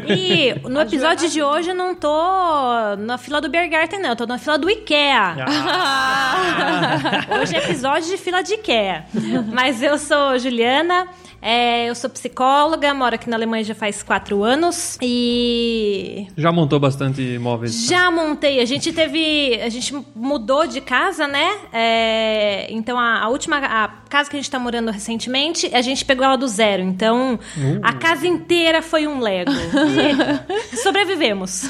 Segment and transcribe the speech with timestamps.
[0.07, 4.11] E no episódio de hoje eu não tô na fila do Biergarten, não.
[4.11, 5.35] Eu tô na fila do IKEA.
[5.45, 7.25] Ah.
[7.41, 9.05] Hoje é episódio de fila de IKEA.
[9.51, 11.07] Mas eu sou Juliana,
[11.45, 14.97] é, eu sou psicóloga, moro aqui na Alemanha já faz quatro anos.
[14.99, 17.85] E Já montou bastante móveis?
[17.87, 18.59] já montei.
[18.59, 19.59] A gente teve.
[19.61, 21.47] A gente mudou de casa, né?
[21.71, 26.03] É, então a, a última a casa que a gente tá morando recentemente, a gente
[26.03, 26.81] pegou ela do zero.
[26.81, 27.39] Então
[27.83, 29.51] a casa inteira foi um Lego.
[30.73, 31.69] E sobrevivemos.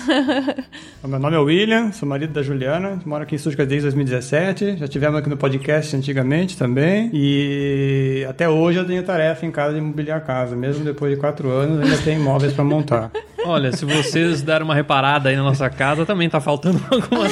[1.03, 4.77] Meu nome é William, sou marido da Juliana, moro aqui em Stuttgart desde 2017.
[4.77, 7.09] Já tivemos aqui no podcast antigamente também.
[7.13, 10.55] E até hoje eu tenho tarefa em casa de mobiliar a casa.
[10.55, 13.11] Mesmo depois de quatro anos, ainda tem imóveis para montar.
[13.45, 17.31] Olha, se vocês deram uma reparada aí na nossa casa, também tá faltando algumas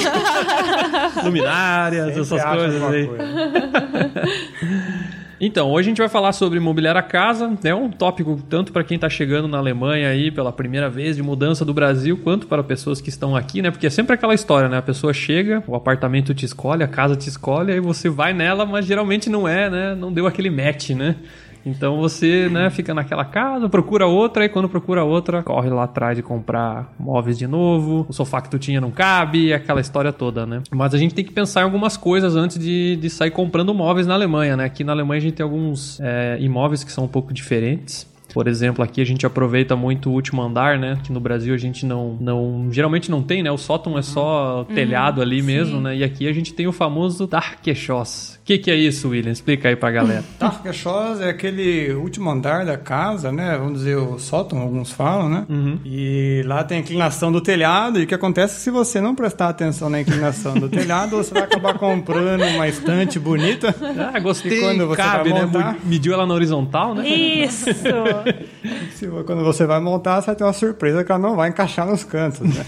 [1.24, 3.06] luminárias, Sempre essas coisas aí.
[3.06, 3.24] coisa.
[5.40, 7.52] Então, hoje a gente vai falar sobre imobiliar a casa.
[7.64, 11.22] É um tópico tanto para quem está chegando na Alemanha aí pela primeira vez de
[11.22, 13.70] mudança do Brasil, quanto para pessoas que estão aqui, né?
[13.70, 14.78] Porque é sempre aquela história, né?
[14.78, 18.64] A pessoa chega, o apartamento te escolhe, a casa te escolhe, aí você vai nela,
[18.64, 19.94] mas geralmente não é, né?
[19.94, 21.16] Não deu aquele match, né?
[21.64, 26.16] Então você, né, fica naquela casa, procura outra, e quando procura outra, corre lá atrás
[26.16, 30.44] de comprar móveis de novo, o sofá que tu tinha não cabe, aquela história toda,
[30.44, 30.62] né?
[30.70, 34.06] Mas a gente tem que pensar em algumas coisas antes de, de sair comprando móveis
[34.06, 34.64] na Alemanha, né?
[34.64, 38.12] Aqui na Alemanha a gente tem alguns é, imóveis que são um pouco diferentes.
[38.34, 40.98] Por exemplo, aqui a gente aproveita muito o último andar, né?
[41.04, 43.50] Que no Brasil a gente não, não geralmente não tem, né?
[43.52, 45.96] O sótão é só telhado ali mesmo, né?
[45.96, 48.33] E aqui a gente tem o famoso Dachgeschoss.
[48.44, 49.32] O que, que é isso, William?
[49.32, 50.22] Explica aí pra galera.
[50.38, 53.56] Dachgeschoss é aquele último andar da casa, né?
[53.56, 55.46] Vamos dizer, o sótão, alguns falam, né?
[55.48, 55.78] Uhum.
[55.82, 57.98] E lá tem a inclinação do telhado.
[57.98, 61.16] E o que acontece é que se você não prestar atenção na inclinação do telhado,
[61.16, 63.74] você vai acabar comprando uma estante bonita.
[64.12, 64.58] Ah, gostei.
[64.58, 65.46] E quando você Cabe, vai né?
[65.46, 65.78] montar?
[65.82, 67.08] Mediu ela na horizontal, né?
[67.08, 67.70] Isso!
[69.26, 72.04] Quando você vai montar, você vai ter uma surpresa que ela não vai encaixar nos
[72.04, 72.64] cantos, né?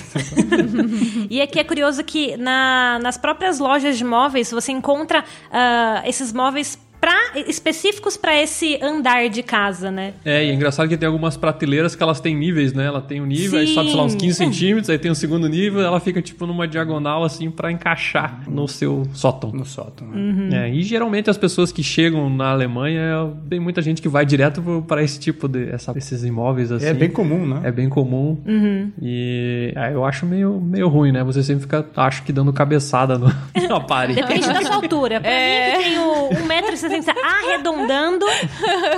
[1.29, 6.33] E aqui é curioso que na- nas próprias lojas de móveis você encontra ah, esses
[6.33, 10.15] móveis pra, específicos para esse andar de casa, né?
[10.25, 12.87] É, e é engraçado que tem algumas prateleiras que elas têm níveis, né?
[12.87, 13.75] Ela tem um nível, aí Sim.
[13.75, 16.67] sobe, sei lá, uns 15 centímetros, aí tem o segundo nível, ela fica tipo numa
[16.67, 19.53] diagonal assim pra encaixar no seu sótão.
[19.53, 20.09] No sótão.
[20.09, 20.17] Né?
[20.17, 20.49] Uhum.
[20.53, 24.85] É, e geralmente as pessoas que chegam na Alemanha, tem muita gente que vai direto
[24.89, 26.87] para esse tipo de essa, esses imóveis assim.
[26.87, 27.61] É bem comum, né?
[27.63, 28.37] É bem comum.
[28.45, 28.91] Uhum.
[29.01, 31.23] E ah, eu acho meio, meio ruim, né?
[31.23, 33.29] Você sempre fica, acho que dando cabeçada no,
[33.69, 34.21] na parede.
[34.21, 35.21] Depende da sua altura.
[35.21, 38.25] Pra mim, que tenho 1,60m arredondando,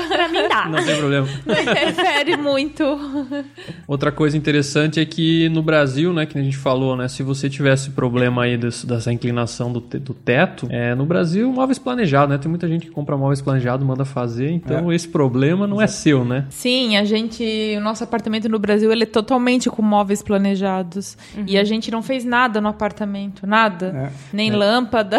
[0.09, 0.69] pra mim dá.
[0.69, 1.27] Não tem problema.
[1.49, 2.85] Interfere muito.
[3.87, 7.49] Outra coisa interessante é que no Brasil, né, que a gente falou, né, se você
[7.49, 12.31] tivesse problema aí desse- dessa inclinação do, te- do teto, é, no Brasil, móveis planejados,
[12.31, 12.39] né?
[12.39, 16.25] Tem muita gente que compra móveis planejados, manda fazer, então esse problema não é seu,
[16.25, 16.47] né?
[16.51, 17.43] Sim, a gente,
[17.77, 21.17] o nosso apartamento no Brasil, ele é totalmente com móveis planejados.
[21.47, 24.11] E a gente não fez nada no apartamento, nada.
[24.11, 25.19] É, Nem lâmpada.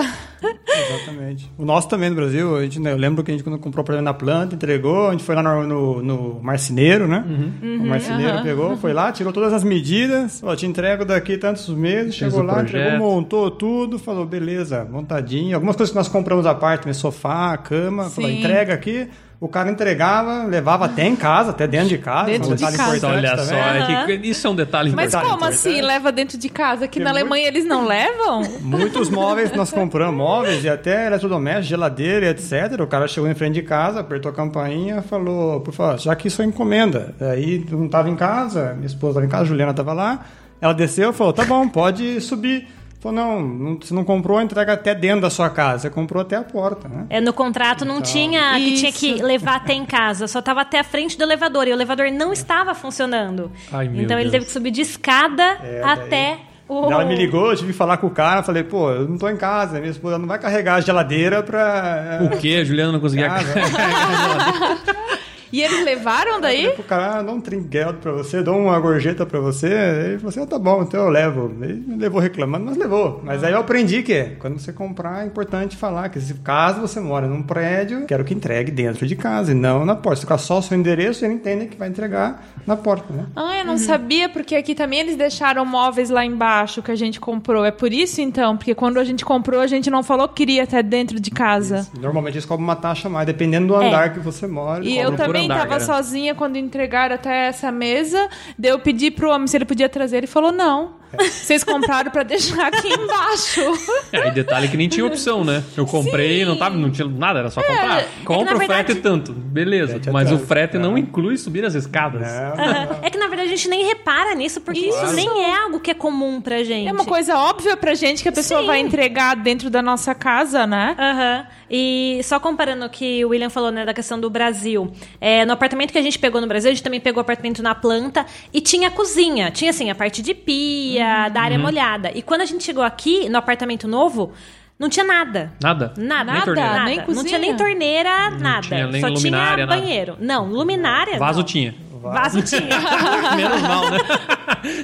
[0.67, 1.49] Exatamente.
[1.57, 3.81] O nosso também no Brasil, a gente, né, eu lembro que a gente quando comprou
[3.81, 7.23] o apartamento na planta, entregou, a gente foi lá no, no, no marceneiro, né?
[7.61, 12.15] o marceneiro pegou, foi lá, tirou todas as medidas, ó, te entrego daqui tantos meses,
[12.15, 12.85] chegou lá, projeto.
[12.85, 15.55] entregou, montou tudo, falou, beleza, montadinho.
[15.55, 19.07] Algumas coisas que nós compramos à parte, né, sofá, cama, falou, entrega aqui,
[19.41, 22.25] O cara entregava, levava até em casa, até dentro de casa.
[22.25, 23.07] Dentro um de casa.
[23.07, 23.45] Olha também.
[23.45, 25.31] só, é que isso é um detalhe Mas importante.
[25.31, 26.83] como assim leva dentro de casa?
[26.85, 28.41] Aqui na muito- Alemanha eles não levam?
[28.59, 32.81] Muitos móveis nós compramos, móveis e até eletrodomésticos, geladeira e etc.
[32.81, 36.27] O cara chegou em frente de casa, apertou a campainha, falou, por favor, já que
[36.27, 37.15] isso é encomenda.
[37.21, 40.25] Aí não estava em casa, minha esposa estava em casa, a Juliana estava lá.
[40.59, 42.67] Ela desceu e falou, tá bom, pode subir.
[42.99, 45.83] Falou, não, não, você não comprou, entrega até dentro da sua casa.
[45.83, 47.05] Você comprou até a porta, né?
[47.09, 50.79] É, no contrato não tinha que tinha que levar até em casa, só tava até
[50.79, 53.49] a frente do elevador e o elevador não estava funcionando.
[53.71, 54.31] Ai, meu então ele Deus.
[54.33, 56.91] teve que subir de escada É, até o.
[56.91, 59.29] Ela me ligou, eu tive que falar com o cara, falei, pô, eu não tô
[59.29, 62.19] em casa, minha esposa não vai carregar a geladeira pra...
[62.21, 62.57] O que?
[62.59, 63.29] A Juliana não conseguia.
[63.29, 63.53] Casa.
[65.51, 66.67] E eles levaram daí?
[66.77, 69.67] O cara, ah, dou um trinquelo pra você, dou uma gorjeta pra você.
[69.67, 71.51] Ele falou assim, ah, tá bom, então eu levo.
[71.61, 73.21] Ele me levou reclamando, mas levou.
[73.23, 76.99] Mas aí eu aprendi que quando você comprar, é importante falar que se caso você
[76.99, 80.17] mora num prédio, quero que entregue dentro de casa e não na porta.
[80.17, 83.25] Se ficar só o seu endereço, ele entende que vai entregar na porta, né?
[83.35, 87.19] Ah, eu não sabia, porque aqui também eles deixaram móveis lá embaixo que a gente
[87.19, 87.63] comprou.
[87.63, 88.57] É por isso então?
[88.57, 91.87] Porque quando a gente comprou, a gente não falou que queria até dentro de casa.
[91.99, 93.87] Normalmente eles cobram uma taxa mais, dependendo do É.
[93.87, 94.83] andar que você mora.
[94.85, 95.85] E eu por também andar, tava cara.
[95.85, 98.29] sozinha quando entregaram até essa mesa.
[98.57, 100.17] Daí eu pedi pro homem se ele podia trazer.
[100.17, 100.98] Ele falou: não.
[101.17, 103.61] Vocês compraram pra deixar aqui embaixo.
[104.11, 105.63] É, e detalhe que nem tinha opção, né?
[105.77, 107.99] Eu comprei, não tava, não tinha nada, era só comprar.
[108.01, 109.93] é Compra na o frete tanto, beleza.
[109.93, 110.99] Frete é Mas o tanto, frete não é.
[110.99, 112.21] inclui subir as escadas.
[112.21, 112.99] Não, Aham.
[113.03, 115.13] É que na verdade a gente nem repara nisso, porque isso Claro.
[115.15, 116.87] nem é algo que é comum pra gente.
[116.87, 118.67] É uma coisa óbvia pra gente que a pessoa Sim.
[118.67, 120.95] vai entregar dentro da nossa casa, né?
[120.97, 121.47] Aham.
[121.71, 124.91] E só comparando o que o William falou, né, da questão do Brasil.
[125.21, 127.75] É, no apartamento que a gente pegou no Brasil, a gente também pegou apartamento na
[127.75, 129.51] planta e tinha cozinha.
[129.51, 130.98] Tinha, assim, a parte de pia,
[131.29, 132.11] da área molhada.
[132.13, 134.31] E quando a gente chegou aqui, no apartamento novo,
[134.77, 135.51] não tinha nada.
[135.61, 135.93] Nada?
[135.97, 136.69] Nada, Nem torneira.
[136.69, 136.85] nada.
[136.85, 137.25] Nem não cozinha.
[137.25, 138.61] tinha nem torneira, nada.
[138.61, 139.81] tinha nem Só luminária, tinha nada.
[139.81, 140.17] banheiro.
[140.19, 141.17] Não, luminária.
[141.17, 141.45] Vaso não.
[141.45, 141.75] tinha.
[142.01, 142.79] Vaso tinha.
[143.35, 143.99] Menos mal, né?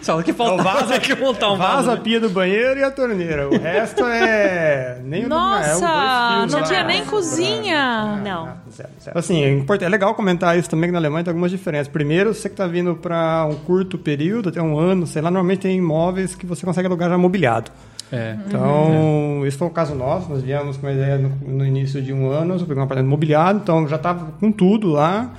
[0.01, 1.73] Só que faltava vaso- é que montar um vaso.
[1.77, 2.01] Vaza a né?
[2.03, 3.47] pia do banheiro e a torneira.
[3.49, 4.99] O resto é.
[5.03, 8.19] Nem o Nossa, é, não tinha nem cozinha.
[8.23, 8.49] Não.
[8.71, 9.17] Zero, zero.
[9.17, 11.87] Assim, é, é legal comentar isso também, que na Alemanha tem algumas diferenças.
[11.87, 15.61] Primeiro, você que está vindo para um curto período, até um ano, sei lá, normalmente
[15.61, 17.71] tem imóveis que você consegue alugar já mobiliado.
[18.11, 18.37] É.
[18.47, 20.29] Então, esse foi o caso nosso.
[20.29, 23.59] Nós viemos com uma ideia no, no início de um ano, peguei um apartamento mobiliado,
[23.61, 25.33] então já estava com tudo lá,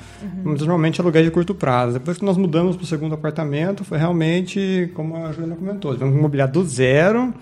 [0.45, 1.95] mas normalmente aluguel de curto prazo.
[1.95, 6.17] Depois que nós mudamos para o segundo apartamento, foi realmente, como a Juliana comentou, tivemos
[6.17, 7.33] um mobiliado do zero.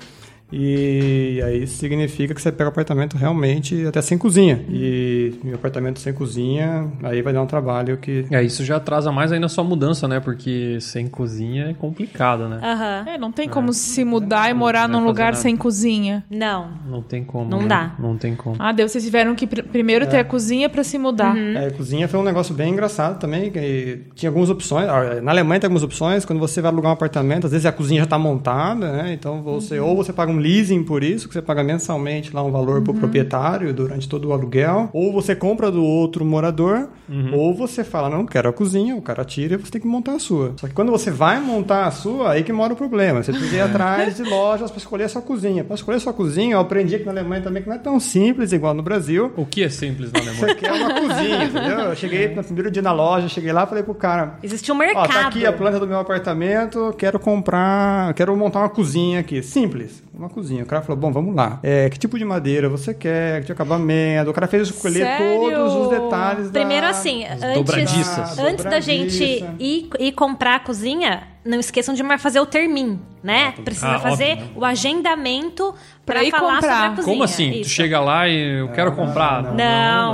[0.57, 4.65] E aí significa que você pega o apartamento realmente até sem cozinha.
[4.69, 8.25] E um apartamento sem cozinha, aí vai dar um trabalho que.
[8.31, 10.21] É, isso já atrasa mais ainda a sua mudança, né?
[10.21, 12.61] Porque sem cozinha é complicado, né?
[12.63, 13.05] Aham.
[13.15, 15.37] É, não tem como se mudar e morar Não num lugar nada.
[15.39, 16.25] sem cozinha.
[16.31, 16.69] Não.
[16.89, 17.51] Não tem como.
[17.51, 17.69] Não né?
[17.69, 17.95] dá.
[17.99, 18.55] Não tem como.
[18.61, 21.37] Ah, Deus, vocês tiveram que pr- primeiro ter a cozinha pra se mudar.
[21.37, 23.51] É, cozinha foi um negócio bem engraçado também.
[23.51, 24.89] que tinha algumas opções.
[24.89, 26.25] ah, Na Alemanha tem algumas opções.
[26.25, 29.13] Quando você vai alugar um apartamento, às vezes a cozinha já está montada, né?
[29.13, 32.51] Então você ou você paga um leasing por isso, que você paga mensalmente lá um
[32.51, 36.89] valor para o proprietário durante todo o aluguel, ou você compra do outro morador,
[37.33, 40.13] ou você fala, não, quero a cozinha, o cara tira e você tem que montar
[40.13, 40.53] a sua.
[40.61, 43.23] Só que quando você vai montar a sua, aí que mora o problema.
[43.23, 45.65] Você precisa ir atrás de lojas para escolher a sua cozinha.
[45.65, 47.99] Para escolher a sua cozinha, eu aprendi aqui na Alemanha também que não é tão
[47.99, 49.33] simples igual no Brasil.
[49.37, 50.41] O que é simples na Alemanha?
[50.41, 51.79] Você quer uma cozinha, entendeu?
[51.81, 54.79] Eu cheguei no primeiro dia na loja, cheguei lá, falei pro cara, Existe um ó,
[54.79, 55.09] mercado.
[55.09, 59.43] tá aqui a planta do meu apartamento, quero comprar, quero montar uma cozinha aqui.
[59.43, 60.63] Simples, uma cozinha.
[60.63, 61.59] O cara falou, bom, vamos lá.
[61.63, 64.31] É, que tipo de madeira você quer, que tipo de acabamento.
[64.31, 65.51] O cara fez escolher Sério?
[65.51, 66.61] todos os detalhes da...
[66.61, 68.39] Primeiro assim, antes, dobradiças.
[68.39, 73.55] antes da gente ir, ir comprar a cozinha, não esqueçam de fazer o termin, né?
[73.65, 74.53] Precisa Ah, fazer óbvio, né?
[74.57, 75.75] o agendamento
[76.05, 76.73] Pra para ir falar comprar.
[76.75, 77.15] sobre a cozinha.
[77.15, 77.51] Como assim?
[77.53, 77.71] Tu Isso.
[77.71, 79.43] chega lá e eu quero comprar.
[79.43, 79.55] não,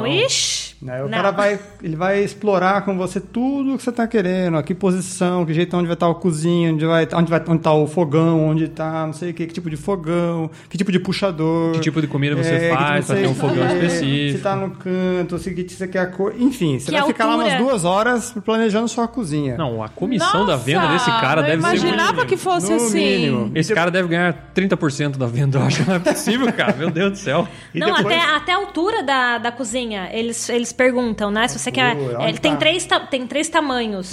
[0.02, 0.69] Não, ixi.
[0.82, 1.00] Né?
[1.00, 1.10] O não.
[1.10, 5.44] cara vai, ele vai explorar com você tudo que você está querendo, a que posição,
[5.44, 8.46] que jeito onde vai estar a cozinha, onde vai, onde vai onde tá o fogão,
[8.48, 11.80] onde está, não sei o que, que tipo de fogão, que tipo de puxador, Que
[11.80, 14.36] tipo de comida você que faz tipo pra ter um fogão quer, específico.
[14.38, 17.26] Se tá no canto, se que você quer a cor, enfim, você Que vai ficar
[17.26, 17.48] lá altura?
[17.54, 19.56] umas duas horas planejando sua cozinha.
[19.58, 21.68] Não, a comissão da venda desse cara deve ser.
[21.76, 22.98] imaginava que fosse No assim.
[22.98, 23.52] mínimo.
[23.54, 25.86] Esse cara deve ganhar 30% da venda, eu acho.
[25.86, 26.74] Não é possível, cara.
[26.76, 27.46] Meu Deus do céu.
[27.74, 31.46] E não, depois- até, até a altura da, da cozinha, eles, eles perguntam, né?
[31.48, 31.96] Se você quer.
[31.96, 32.58] É, ele tem, tá?
[32.58, 34.06] três, ta- tem três tamanhos.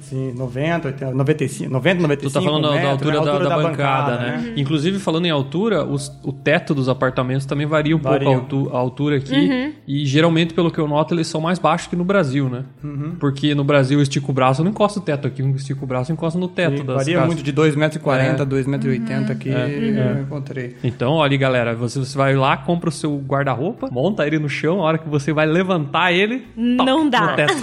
[0.00, 3.24] Sim, 90, 80, 95, 90, 95 Tu tá falando da- da, altura, né?
[3.24, 4.44] da, Altura da bancada, né?
[4.48, 4.52] Uhum.
[4.56, 8.26] Inclusive, falando em altura, os- o teto dos apartamentos também varia um Varia.
[8.28, 9.34] pouco a, altu- a altura aqui.
[9.34, 9.72] Uhum.
[9.86, 12.64] E geralmente, pelo que eu noto, eles são mais baixos que no Brasil, né?
[13.20, 15.42] Porque no Brasil eu estico o braço, eu não encosto o teto aqui.
[15.42, 17.26] Eu estico o braço, eu encosto no teto Sim, das varia casas.
[17.28, 18.44] muito de 2,40m, É.
[18.44, 20.76] 2,80m aqui, eu encontrei.
[20.82, 24.80] Então, olha, galera, você, você vai lá, compra o seu guarda-roupa, monta ele no chão,
[24.80, 26.46] a hora que você vai levantar matar ele.
[26.56, 27.20] Não dá.
[27.30, 27.54] No teto.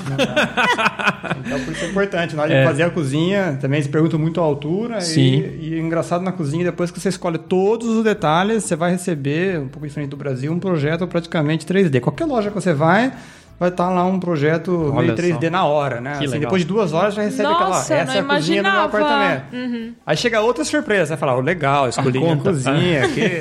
[1.46, 2.36] Então, por isso é importante.
[2.36, 5.02] Na hora de fazer a cozinha, também se pergunta muito a altura.
[5.02, 5.44] Sim.
[5.60, 9.60] E, e engraçado na cozinha, depois que você escolhe todos os detalhes, você vai receber,
[9.60, 12.00] um pouco diferente do Brasil, um projeto praticamente 3D.
[12.00, 13.12] Qualquer loja que você vai,
[13.60, 15.50] vai estar lá um projeto Olha meio 3D só.
[15.50, 16.14] na hora, né?
[16.14, 18.02] Assim, depois de duas horas já recebe Nossa, aquela.
[18.02, 19.96] Essa não é a cozinha do meu apartamento.
[20.06, 22.50] Aí chega outra surpresa, você vai falar, oh, legal, escolhi minha conta.
[22.50, 23.08] cozinha.
[23.10, 23.40] Que...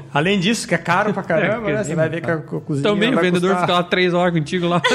[0.14, 1.84] Além disso, que é caro pra caramba, É, né?
[1.84, 2.88] Você vai ver que a co- cozinha.
[2.88, 4.80] Também o vendedor custar- fica lá três horas contigo lá.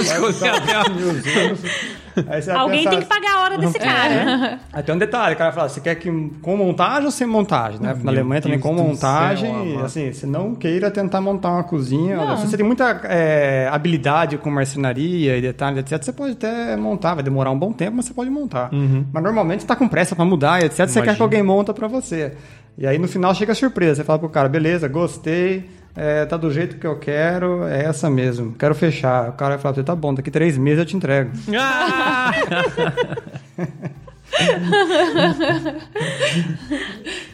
[2.15, 4.59] você vai Alguém pensar tem que pagar a hora desse cara.
[4.73, 6.09] Aí tem um detalhe, o cara fala, você quer que
[6.41, 7.95] com montagem ou sem montagem, né?
[8.03, 12.19] Na Alemanha também com montagem, céu, assim, você não queira tentar montar uma cozinha.
[12.19, 16.75] olha, se você tem muita é, habilidade com marcenaria e detalhes, etc, você pode até
[16.75, 18.69] montar, vai demorar um bom tempo, mas você pode montar.
[18.71, 21.73] Mas normalmente você tá com pressa pra mudar e etc, você quer que alguém monta
[21.73, 22.33] pra você.
[22.79, 26.37] E aí no final chega a surpresa, você fala pro cara, beleza, gostei, é, tá
[26.37, 29.31] do jeito que eu quero, é essa mesmo, quero fechar.
[29.31, 31.29] O cara vai falar, pra você, tá bom, daqui três meses eu te entrego.
[31.59, 32.31] Ah!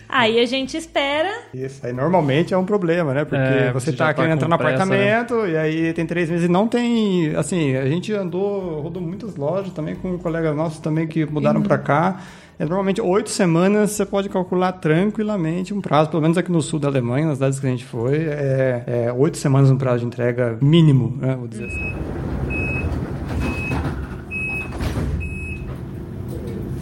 [0.08, 1.30] Aí a gente espera.
[1.54, 3.26] Isso, aí normalmente é um problema, né?
[3.26, 5.12] Porque É, você, você tá tá querendo entrar no pressa, né?
[5.14, 7.36] apartamento e aí tem três meses e não tem.
[7.36, 11.78] Assim, a gente andou, rodou muitas lojas também com colegas nossos também que mudaram pra
[11.78, 12.22] cá.
[12.58, 16.80] É, normalmente oito semanas você pode calcular tranquilamente um prazo, pelo menos aqui no sul
[16.80, 20.06] da Alemanha, nas cidades que a gente foi, é é oito semanas um prazo de
[20.06, 21.36] entrega mínimo, né?
[21.36, 22.25] Vou dizer assim.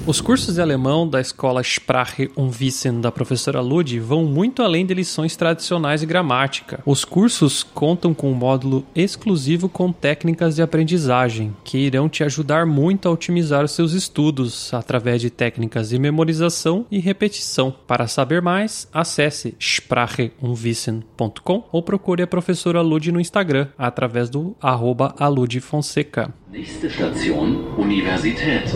[0.05, 4.85] Os cursos de alemão da escola Sprache und Wissen da professora Lud vão muito além
[4.85, 6.81] de lições tradicionais de gramática.
[6.85, 12.65] Os cursos contam com um módulo exclusivo com técnicas de aprendizagem, que irão te ajudar
[12.65, 17.73] muito a otimizar os seus estudos através de técnicas de memorização e repetição.
[17.87, 25.15] Para saber mais, acesse spracheundwissen.com ou procure a professora Lud no Instagram através do arroba
[25.17, 26.33] aludfonseca.
[26.53, 28.69] Nächste Station Universität.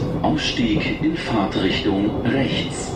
[1.03, 2.95] In Fahrtrichtung rechts.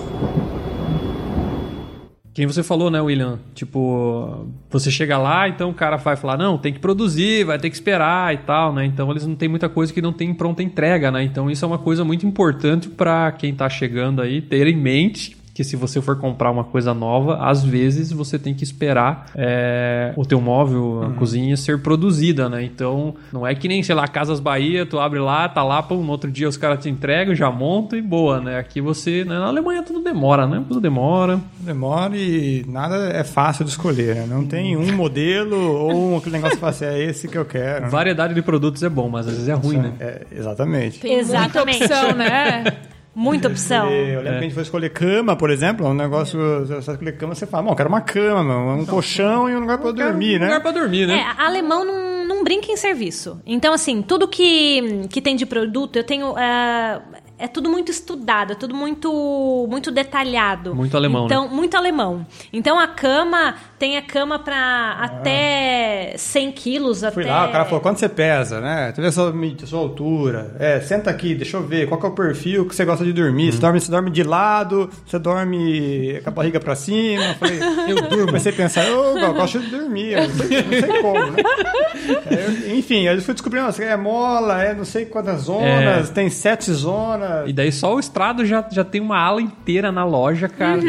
[2.34, 3.40] Quem você falou, né, William?
[3.54, 7.70] Tipo, você chega lá, então o cara vai falar, não, tem que produzir, vai ter
[7.70, 8.86] que esperar e tal, né?
[8.86, 11.24] Então eles não tem muita coisa que não tem pronta entrega, né?
[11.24, 15.36] Então isso é uma coisa muito importante para quem tá chegando aí ter em mente
[15.54, 20.14] que se você for comprar uma coisa nova, às vezes você tem que esperar é,
[20.16, 22.64] o teu móvel, a cozinha ser produzida, né?
[22.64, 25.96] Então não é que nem, sei lá, Casas Bahia, tu abre lá, tá lá, pô,
[25.96, 28.58] no outro dia os caras te entregam, já montam e boa, né?
[28.58, 29.38] Aqui você, né?
[29.40, 30.64] na Alemanha tudo demora, né?
[30.68, 31.40] Tudo demora.
[31.60, 34.26] Demora e nada é fácil de escolher, né?
[34.30, 37.86] Não tem um modelo ou aquele negócio que assim, é esse que eu quero.
[37.86, 37.90] né?
[37.90, 39.94] Variedade de produtos é bom, mas às vezes é ruim, né?
[40.00, 41.00] É, exatamente.
[41.00, 41.80] Tem Exatamente.
[41.80, 42.64] muita opção, né?
[43.14, 43.90] Muita opção.
[43.90, 47.18] Eu lembro que a gente foi escolher cama, por exemplo, um negócio, você vai escolher
[47.18, 49.92] cama, você fala, bom, eu quero uma cama, meu, um colchão e um lugar pra
[49.92, 50.46] dormir, né?
[50.46, 51.18] Lugar pra dormir, né?
[51.18, 53.42] É, alemão não, não brinca em serviço.
[53.46, 56.38] Então, assim, tudo que, que tem de produto, eu tenho.
[56.38, 57.02] É,
[57.42, 60.76] é tudo muito estudado, é tudo muito, muito detalhado.
[60.76, 62.26] Muito alemão, Então, muito alemão.
[62.54, 67.00] Então, a cama tem a cama pra até 100 quilos.
[67.14, 67.32] Fui até...
[67.32, 68.94] lá, o cara falou, quanto você pesa, né?
[68.96, 69.34] Eu ver a sua,
[69.64, 70.56] a sua altura.
[70.60, 73.12] É, senta aqui, deixa eu ver, qual que é o perfil que você gosta de
[73.12, 73.52] dormir?
[73.52, 77.24] Você, dorme, você dorme de lado, você dorme com a barriga pra cima?
[77.24, 78.28] Eu falei, eu durmo.
[78.28, 81.44] Comecei a pensar, eu, eu gosto de dormir, eu não sei, não sei como, né?
[82.34, 86.10] É, eu- enfim, aí eu fui descobrindo, nossa, é mola, é não sei quantas zonas,
[86.10, 87.50] tem sete zonas.
[87.50, 90.82] E daí só o estrado já, já tem uma ala inteira na loja, cara.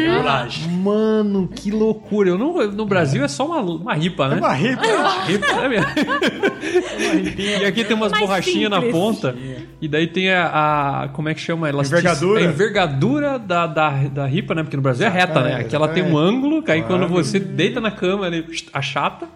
[0.69, 2.29] Mano, que loucura.
[2.29, 4.35] Eu não, no Brasil é só uma, uma ripa, né?
[4.37, 4.83] É uma ripa.
[5.25, 5.87] ripa, é mesmo.
[7.61, 9.35] e aqui tem umas Mais borrachinhas na ponta.
[9.81, 11.69] E daí tem a, a- Como é que chama?
[11.69, 12.39] Elastic- Envergadura.
[12.39, 14.63] A envergadura da, da, da ripa, né?
[14.63, 15.55] Porque no Brasil é reta, né?
[15.55, 19.27] Aqui ela tem um ângulo, que aí quando você deita na cama, ele achata.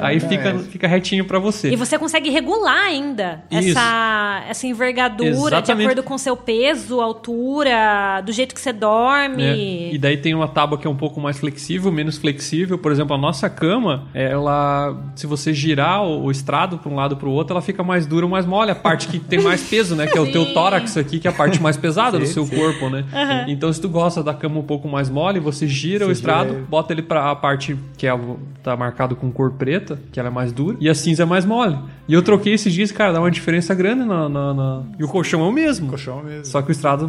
[0.00, 1.70] Aí fica, fica retinho pra você.
[1.70, 3.70] E você consegue regular ainda Isso.
[3.70, 5.86] essa, essa envergadura de Exatamente.
[5.86, 9.42] acordo com seu peso, altura, do jeito que você dorme.
[9.42, 9.94] É.
[9.94, 12.78] E daí tem uma tábua que é um pouco mais flexível, menos flexível.
[12.78, 17.16] Por exemplo, a nossa cama, ela, se você girar o, o estrado para um lado
[17.16, 18.70] para o outro, ela fica mais dura ou mais mole.
[18.70, 20.06] A parte que tem mais peso, né?
[20.06, 22.88] Que é o teu tórax aqui, que é a parte mais pesada do seu corpo,
[22.88, 23.04] né?
[23.48, 26.58] Então, se tu gosta da cama um pouco mais mole, você gira o estrado, gira
[26.58, 26.66] ele.
[26.66, 28.18] bota ele para a parte que é,
[28.62, 29.65] tá marcado com cor preta,
[30.12, 31.78] que ela é mais dura, e a cinza é mais mole.
[32.08, 35.08] E eu troquei esses dias, cara, dá uma diferença grande na, na- na- E o
[35.08, 35.88] colchão é o mesmo.
[35.88, 36.44] Colchão mesmo.
[36.46, 37.08] Só que o estrado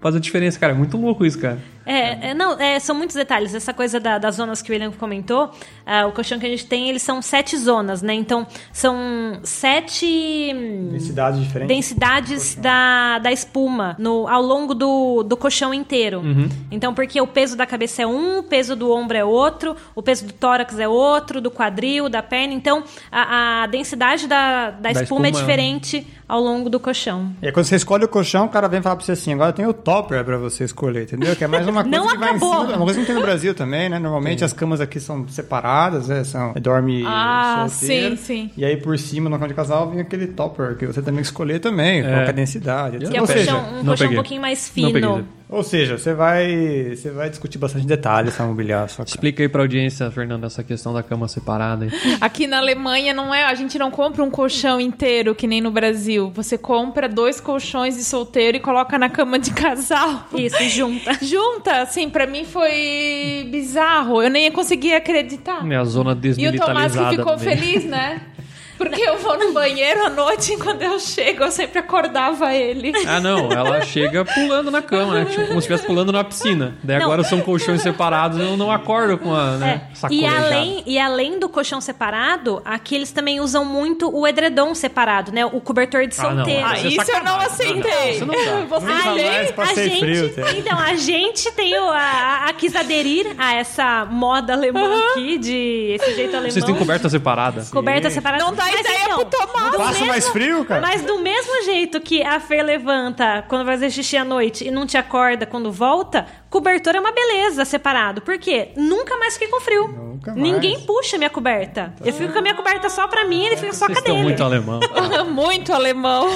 [0.00, 0.72] faz a diferença, cara.
[0.72, 1.58] É muito louco isso, cara.
[1.86, 3.54] É, é, não, é, são muitos detalhes.
[3.54, 5.50] Essa coisa da- das zonas que o William comentou,
[5.86, 8.12] ah, o colchão que a gente tem, eles são sete zonas, né?
[8.12, 11.68] Então, são sete hum, Densidade diferente.
[11.68, 16.22] densidades da, da espuma no, ao longo do, do colchão inteiro.
[16.70, 20.02] Então, porque o peso da cabeça é um, o peso do ombro é outro, o
[20.02, 22.52] peso do tórax é outro, do quadril, da perna.
[22.54, 27.32] Então, a, a densidade da, da, Da espuma, é espuma- diferente ao longo do colchão.
[27.40, 29.52] E aí, quando você escolhe o colchão, o cara vem falar pra você assim: agora
[29.52, 31.36] tem o topper pra você escolher, entendeu?
[31.36, 32.60] Que é mais uma coisa Não que vai em acabou.
[32.60, 32.72] cima.
[32.72, 33.98] É uma coisa que não tem no Brasil também, né?
[33.98, 36.24] Normalmente as camas aqui são separadas, né?
[36.24, 38.16] São, dorme Ah, solteiro.
[38.16, 38.50] sim, sim.
[38.56, 41.22] E aí por cima, no cama de casal, vem aquele topper, que você também tem
[41.22, 42.96] que escolher também, qual que é a densidade.
[42.96, 43.10] etc.
[43.10, 44.14] Que é um Ou seja, colchão, um não colchão um peguei.
[44.16, 45.00] pouquinho mais Não peguei.
[45.08, 45.28] fino.
[45.48, 49.04] Ou seja, você vai, você vai discutir bastante detalhes pra mobiliar sua.
[49.04, 51.86] Explica aí pra audiência, Fernando, essa questão da cama separada.
[52.20, 55.70] Aqui na Alemanha não é, a gente não compra um colchão inteiro que nem no
[55.70, 56.30] Brasil.
[56.34, 60.26] Você compra dois colchões de solteiro e coloca na cama de casal.
[60.34, 61.12] Isso, junta.
[61.22, 64.22] Junta, assim, pra mim foi bizarro.
[64.22, 65.64] Eu nem conseguia acreditar.
[65.70, 67.10] É a zona E o Tomás desmilitarizada.
[67.10, 67.56] que ficou meio.
[67.58, 68.20] feliz, né?
[68.78, 72.92] Porque eu vou no banheiro à noite e quando eu chego eu sempre acordava ele.
[73.06, 75.24] Ah, não, ela chega pulando na cama, né?
[75.24, 76.74] Tipo, como se estivesse pulando na piscina.
[76.82, 77.06] Daí Não.
[77.06, 81.38] agora são colchões separados, eu não acordo com a, né, É, E além, e além
[81.38, 85.44] do colchão separado, aqui eles também usam muito o edredom separado, né?
[85.46, 86.36] O cobertor de Ah, não.
[86.44, 86.66] solteiro.
[86.66, 88.10] Ah, Ah, Isso é isso eu não aceitei.
[88.10, 88.60] Isso não dá.
[88.68, 93.54] Você mais passei gente, frio, então, a gente tem o, a, a, quis aderir a
[93.54, 96.50] essa moda alemã aqui, de esse jeito alemão.
[96.50, 97.64] Vocês têm coberta separada?
[97.70, 98.44] Coberta separada.
[98.44, 100.80] Não dá Mas ideia então, pro do Passa mais frio, cara?
[100.80, 104.70] Mas do mesmo jeito que a Fer levanta quando vai fazer xixi à noite e
[104.70, 108.20] não te acorda quando volta, cobertor é uma beleza separado.
[108.22, 108.70] Por quê?
[108.76, 109.88] Nunca mais fiquei com frio.
[109.88, 110.42] Nunca mais.
[110.42, 111.92] Ninguém puxa minha coberta.
[112.04, 113.98] Eu fico com a minha coberta só pra mim e ele fica só com Vocês
[113.98, 114.28] a estão dele.
[114.28, 114.80] muito alemão.
[115.36, 116.26] Muito alemão.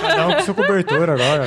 [0.00, 1.44] Cada um com seu cobertor agora.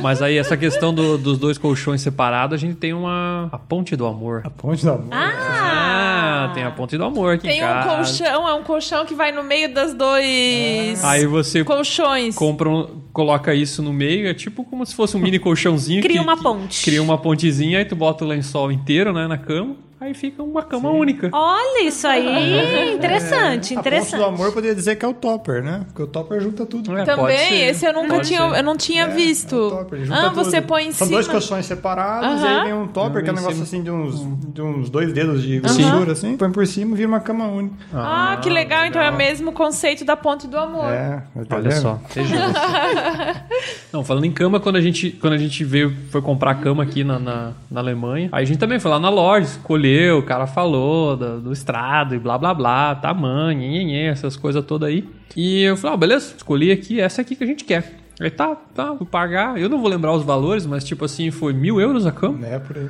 [0.00, 3.48] Mas aí, essa questão do- dos dois colchões separados, a gente tem uma...
[3.50, 4.42] A ponte do amor.
[4.44, 5.08] A ponte da amor.
[5.12, 9.14] Ah, tem a ponte do amor aqui Tem em um colchão, é um colchão que
[9.14, 12.34] vai no meio das dois Aí você colchões.
[12.36, 16.02] compra um- coloca isso no meio, é tipo como se fosse um mini colchãozinho.
[16.02, 16.84] Cria que- uma ponte.
[16.84, 19.74] Cria uma pontezinha, aí tu bota o lençol inteiro, né, na cama.
[20.00, 21.28] Aí fica uma cama única.
[21.32, 24.22] Olha isso aí, interessante, A ponte do interessante.
[24.22, 25.82] amor poderia dizer que é o topper, né?
[25.86, 26.96] Porque o topper junta tudo.
[26.96, 28.58] É, Também, esse eu nunca Pode tinha, ser.
[28.58, 29.56] eu não tinha É, visto.
[29.56, 30.44] é o topper, junta ah, tudo.
[30.44, 31.16] você põe em São cima.
[31.18, 32.44] dois colchões separados, Aham.
[32.44, 33.64] e aí vem um topper, que é um negócio cima.
[33.64, 36.36] assim de uns, de uns dois dedos de grossura, assim.
[36.36, 37.74] Põe por cima e vira uma cama única.
[37.92, 38.84] Ah, que legal.
[38.86, 40.92] Então é o mesmo conceito da ponte do amor.
[40.92, 41.82] É, tá Olha vendo?
[41.82, 42.00] só.
[43.92, 47.02] Não, falando em cama, quando a gente, quando a gente veio, foi comprar cama aqui
[47.02, 50.46] na, na, na Alemanha, aí a gente também foi lá na loja, escolheu, o cara
[50.46, 55.08] falou do, do estrado e blá blá blá, tamanho, essas coisas todas aí.
[55.36, 57.98] E eu falei, ah, beleza, escolhi aqui, essa aqui que a gente quer.
[58.20, 59.60] Aí tá, tá, vou pagar.
[59.60, 62.44] Eu não vou lembrar os valores, mas tipo assim, foi mil euros a cama.
[62.44, 62.88] É, por aí.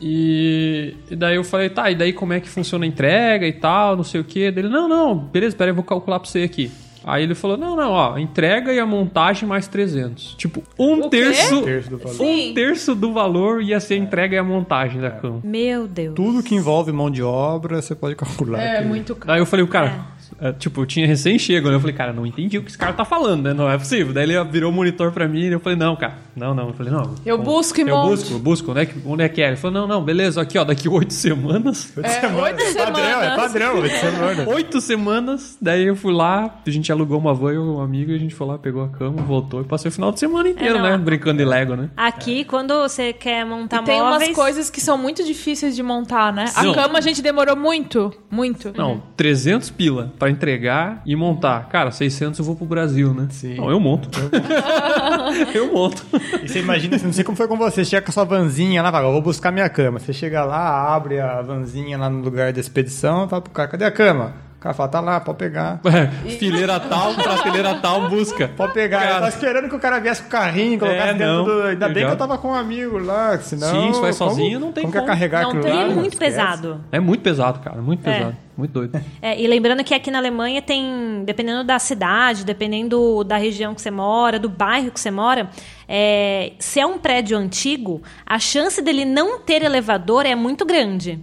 [0.00, 3.52] E, e daí eu falei, tá, e daí como é que funciona a entrega e
[3.52, 4.50] tal, não sei o que.
[4.50, 6.70] Dele, não, não, beleza, peraí, eu vou calcular pra você aqui.
[7.04, 10.34] Aí ele falou, não, não, ó, entrega e a montagem mais 300.
[10.36, 12.20] Tipo, um terço, Um terço do valor.
[12.22, 15.40] Um terço do valor ia ser a entrega e a montagem da cama.
[15.42, 16.14] Meu Deus.
[16.14, 18.60] Tudo que envolve mão de obra, você pode calcular.
[18.60, 19.26] É, que- muito caro.
[19.28, 21.74] Daí eu falei, o cara, é, tipo, eu tinha recém-chego, né?
[21.76, 23.54] Eu falei, cara, não entendi o que esse cara tá falando, né?
[23.54, 24.12] Não é possível.
[24.12, 26.68] Daí ele virou o monitor pra mim e eu falei, não, cara, não, não.
[26.68, 27.14] Eu falei, não.
[27.24, 28.08] Eu bom, busco e Eu monto.
[28.08, 29.48] busco, eu busco, onde é, que, onde é que é?
[29.48, 31.92] Ele falou, não, não, beleza, aqui, ó, daqui oito semanas.
[31.96, 32.42] Oito É, semanas.
[32.42, 33.76] oito É padrão, é padrão.
[33.80, 34.46] Oito semanas.
[34.48, 38.10] Oito semanas, daí eu fui lá, a gente alugou uma van, eu e um amigo,
[38.10, 40.48] e a gente foi lá, pegou a cama, voltou e passei o final de semana
[40.48, 40.98] inteiro, É, né?
[40.98, 41.90] Brincando de Lego, né?
[41.96, 44.28] Aqui, quando você quer montar E tem móveis...
[44.28, 46.46] umas coisas que são muito difíceis de montar, né?
[46.62, 46.70] Não.
[46.70, 48.72] A cama a gente demorou muito, muito.
[48.76, 51.68] Não, 300 pila pra entregar e montar.
[51.68, 53.28] Cara, 600 eu vou pro Brasil, né?
[53.30, 53.56] Sim.
[53.56, 54.08] Não, eu monto.
[55.54, 56.04] eu monto.
[56.42, 58.90] E você imagina, não sei como foi com você, chega com a sua vanzinha lá,
[58.90, 59.98] fala, eu vou buscar minha cama.
[59.98, 63.84] Você chega lá, abre a vanzinha lá no lugar da expedição, fala pro cara, cadê
[63.84, 64.34] a cama?
[64.62, 65.80] O cara fala, tá lá, pode pegar.
[65.92, 66.06] É,
[66.38, 68.46] fileira tal, prateleira tal, busca.
[68.56, 69.00] Pode pegar.
[69.00, 69.10] Cara.
[69.10, 71.44] Eu tava esperando que o cara viesse com o carrinho, colocasse É, dentro não.
[71.44, 71.62] do.
[71.62, 73.68] Ainda bem que eu tava com um amigo lá, senão.
[73.70, 74.94] Sim, se vai como- sozinho, não tem como.
[74.94, 75.06] é como.
[75.12, 75.82] carregar Não aquilo tem, lá?
[75.82, 76.80] É muito pesado.
[76.92, 78.12] É muito pesado, cara, muito É.
[78.14, 78.36] pesado.
[78.56, 79.00] Muito doido.
[79.20, 83.80] É, e lembrando que aqui na Alemanha tem, dependendo da cidade, dependendo da região que
[83.80, 85.48] você mora, do bairro que você mora,
[85.88, 91.18] é, se é um prédio antigo, a chance dele não ter elevador é muito grande.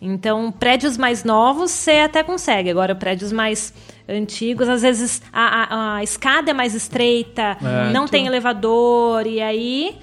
[0.00, 2.70] Então, prédios mais novos você até consegue.
[2.70, 3.72] Agora, prédios mais
[4.08, 7.92] antigos, às vezes a, a- a escada é mais estreita, É.
[7.92, 9.96] não tem elevador, e aí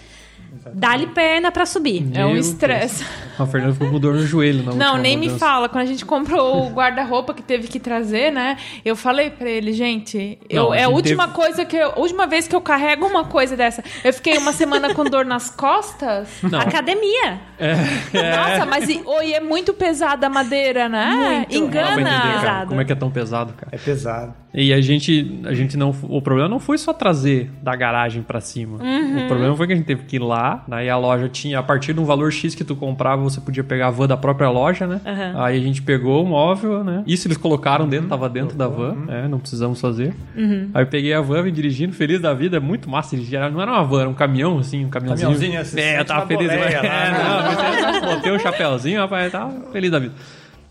[0.73, 2.05] dá-lhe perna para subir.
[2.13, 3.05] É um Meu estresse.
[3.37, 5.45] A Fernanda ficou com dor no joelho na Não, última nem me mudança.
[5.45, 5.69] fala.
[5.69, 8.57] Quando a gente comprou o guarda-roupa que teve que trazer, né?
[8.83, 11.99] Eu falei pra ele, gente, eu, Não, é a última teve- coisa que eu, a
[11.99, 13.83] última vez que eu carrego uma coisa dessa.
[14.03, 16.27] Eu fiquei uma semana com dor nas costas.
[16.43, 17.39] Não, Academia.
[18.13, 21.45] Nossa, mas e, oi, é muito pesada a madeira, né?
[21.49, 21.59] Muito.
[21.59, 22.41] não pra entender, Engana.
[22.41, 23.69] cara, como é que é tão pesado, cara.
[23.71, 24.33] É pesado.
[24.53, 25.93] E a gente, a gente não.
[26.03, 28.77] O problema não foi só trazer da garagem pra cima.
[28.81, 29.25] Uhum.
[29.25, 31.63] O problema foi que a gente teve que ir lá, daí a loja tinha, a
[31.63, 34.49] partir de um valor X que tu comprava, você podia pegar a van da própria
[34.49, 35.01] loja, né?
[35.05, 35.41] Uhum.
[35.41, 37.03] Aí a gente pegou o móvel, né?
[37.05, 39.05] Isso eles colocaram dentro, tava dentro da van, Uhum.
[39.11, 40.13] é, não precisamos fazer.
[40.73, 43.15] Aí eu peguei a van, vim dirigindo, feliz da vida, muito massa.
[43.15, 45.27] Eles Não era uma van, era um caminhão, assim, um caminhãozinho.
[45.29, 46.47] Caminhãozinho, assim, É, eu sente tava feliz.
[46.47, 47.17] boleia lá, é, né?
[47.23, 47.43] não,
[47.83, 50.13] mas eu botei um chapéuzinho, rapaz, tava feliz da vida.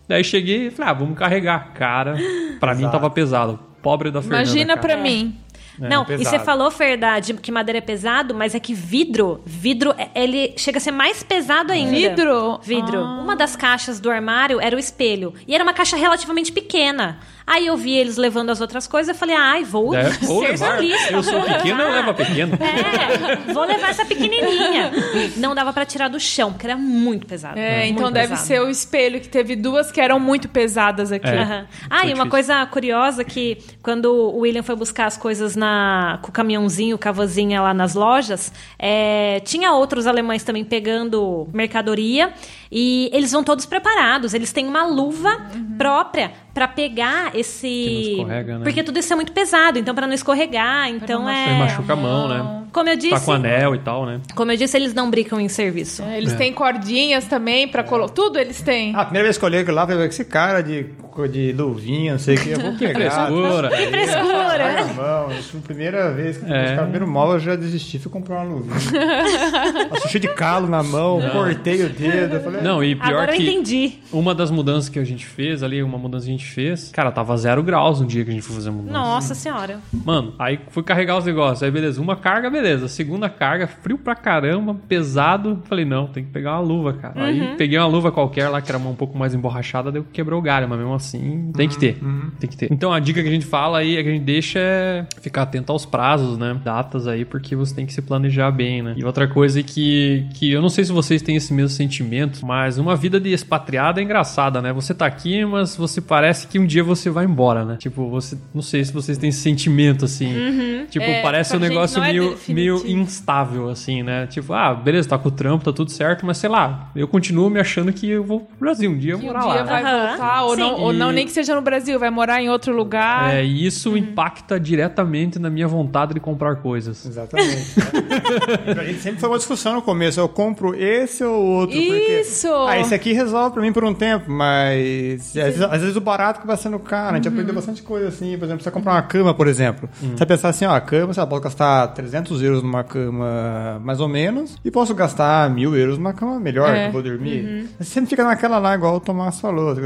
[0.09, 1.73] Daí cheguei e falei, ah, vamos carregar.
[1.75, 2.17] Cara,
[2.61, 3.59] pra mim tava pesado.
[3.83, 4.43] Pobre da Fernanda.
[4.45, 4.81] Imagina cara.
[4.88, 5.35] pra mim.
[5.78, 6.28] Não, e pesado.
[6.38, 10.08] você falou, Fer, da- de que madeira é pesado, mas é que vidro, vidro, é-
[10.14, 11.90] ele chega a ser mais pesado ainda.
[11.92, 12.58] Vidro?
[12.62, 12.98] Vidro.
[12.98, 13.20] Ah.
[13.22, 15.34] Uma das caixas do armário era o espelho.
[15.46, 17.18] E era uma caixa relativamente pequena.
[17.46, 20.40] Aí eu vi eles levando as outras coisas, eu falei, ai, vou É, ser ou
[20.40, 20.76] levar.
[20.76, 21.12] solista.
[21.12, 22.59] Eu sou vou pequeno, eu levo a pequeno.
[22.61, 24.90] É, vou levar essa pequenininha.
[25.37, 27.59] Não dava pra tirar do chão, porque era muito pesado.
[27.59, 28.46] É, muito então deve pesado.
[28.46, 31.28] ser o espelho, que teve duas que eram muito pesadas aqui.
[31.28, 31.42] É.
[31.42, 31.66] Aham.
[31.90, 32.30] Ah, e uma difícil.
[32.30, 37.09] coisa curiosa que quando o William foi buscar as coisas na, com o caminhãozinho, com
[37.09, 42.33] a vozinha lá nas lojas, é, tinha outros alemães também pegando mercadoria
[42.72, 44.33] e eles vão todos preparados.
[44.33, 45.30] Eles têm uma luva
[45.76, 48.64] própria para pegar esse, Que não escorrega, né?
[48.64, 51.59] porque tudo isso é muito pesado, então para não escorregar, então Aí é.
[51.59, 52.61] machuca a mão, né?
[52.73, 54.21] Como eu Tá disse, com anel e tal, né?
[54.35, 56.03] como eu disse, eles não brincam em serviço.
[56.03, 58.12] É, Eles têm cordinhas também pra colocar.
[58.12, 58.93] Tudo eles têm.
[58.97, 60.87] Ah, a primeira vez que eu olhei aquilo lá, eu falei, esse cara de,
[61.31, 63.27] de luvinha, não sei o que, eu vou pegar.
[63.29, 63.69] Frescura.
[63.71, 64.75] Que frescura!
[64.87, 66.75] Na mão, isso, a primeira vez que eu É.
[66.75, 68.75] o primeiro móvel, eu já desisti, fui comprar uma luvinha.
[69.90, 72.37] Nossa, cheio de calo na mão, cortei o dedo.
[72.37, 73.93] Eu falei, Não, e pior Agora eu que entendi.
[74.12, 77.11] uma das mudanças que a gente fez ali, uma mudança que a gente fez, cara,
[77.11, 78.92] tava zero graus no dia que a gente foi fazer a mudança.
[78.92, 79.80] Nossa senhora.
[79.92, 81.62] Mano, aí fui carregar os negócios.
[81.62, 82.88] Aí beleza, uma carga, beleza.
[82.88, 85.62] Segunda carga, frio pra caramba, pesado.
[85.64, 87.18] Falei, não, tem que pegar uma luva, cara.
[87.18, 87.24] Uhum.
[87.24, 90.38] Aí peguei uma luva qualquer lá, que era uma um pouco mais emborrachada, deu quebrou
[90.38, 91.98] o galho, mas mesmo assim, tem que ter.
[92.38, 92.72] Tem que ter.
[92.72, 95.42] Então a dica que a gente fala aí é que a gente deixa é ficar
[95.42, 96.59] atento aos prazos, né?
[96.62, 98.94] Datas aí, porque você tem que se planejar bem, né?
[98.96, 102.78] E outra coisa que, que eu não sei se vocês têm esse mesmo sentimento, mas
[102.78, 104.72] uma vida de expatriado é engraçada, né?
[104.72, 107.77] Você tá aqui, mas você parece que um dia você vai embora, né?
[107.79, 108.37] Tipo, você.
[108.55, 110.87] Não sei se vocês têm esse sentimento assim.
[110.90, 112.85] Tipo, É, parece um pra negócio é meio, definitivo.
[112.85, 114.27] meio instável, assim, né?
[114.27, 117.49] Tipo, ah, beleza, tá com o trampo, tá tudo certo, mas sei lá, eu continuo
[117.51, 119.55] me achando que eu vou pro Brasil um dia eu Que morar um lá.
[119.55, 119.70] dia né?
[119.70, 122.49] vai Aham, voltar, ou não, ou não, nem que seja no Brasil, vai morar em
[122.49, 123.35] outro lugar.
[123.35, 127.05] É, e isso impacta diretamente na minha vontade de comprar coisas.
[127.05, 127.75] Exatamente.
[128.79, 130.18] a gente sempre foi uma discussão no começo.
[130.20, 131.77] Eu compro esse ou outro.
[131.77, 132.49] Isso!
[132.49, 135.97] Porque, ah, esse aqui resolve pra mim por um tempo, mas às vezes, às vezes
[135.97, 137.12] o barato que vai sendo caro.
[137.12, 137.34] A gente Uhum.
[137.34, 138.37] aprendeu bastante coisa assim.
[138.38, 139.88] Por exemplo, você comprar uma cama, por exemplo.
[140.00, 144.00] Você vai pensar assim, ó, a cama, você pode gastar 300 euros numa cama mais
[144.00, 146.82] ou menos e posso gastar mil euros numa cama melhor É.
[146.82, 147.68] que eu vou dormir.
[147.78, 149.70] Você sempre fica naquela lá, igual o Tomás falou.
[149.70, 149.80] Assim,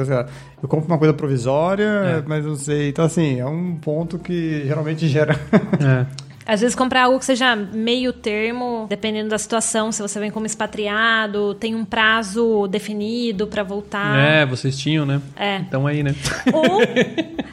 [0.63, 2.89] Eu compro uma coisa provisória, mas não sei.
[2.91, 5.35] Então, assim, é um ponto que geralmente gera...
[5.81, 6.07] É.
[6.49, 10.47] Às vezes comprar algo que seja meio termo, dependendo da situação, se você vem como
[10.47, 14.17] expatriado, tem um prazo definido pra voltar.
[14.19, 15.21] É, vocês tinham, né?
[15.37, 15.57] É.
[15.59, 16.15] Então aí, né?
[16.51, 16.81] Ou,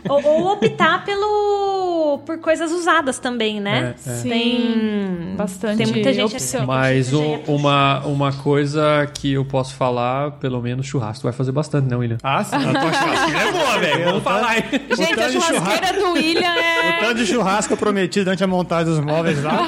[0.16, 3.94] ou, ou optar pelo por coisas usadas também, né?
[4.08, 4.14] É, é.
[4.16, 6.60] Sim, Tem bastante tem muita gente opção.
[6.62, 6.68] assim.
[6.68, 7.52] Mas o- ia puxar.
[7.52, 12.18] uma, uma coisa que eu posso falar, pelo menos churrasco vai fazer bastante, né, William?
[12.24, 12.56] Ah, sim.
[12.56, 14.06] A tua churrasqueira é boa, velho.
[14.06, 14.64] Vamos falar aí.
[14.96, 16.98] Gente, a churrasqueira do William O é.
[17.02, 19.68] tanto de churrasco que eu prometi durante a montagem dos móveis lá,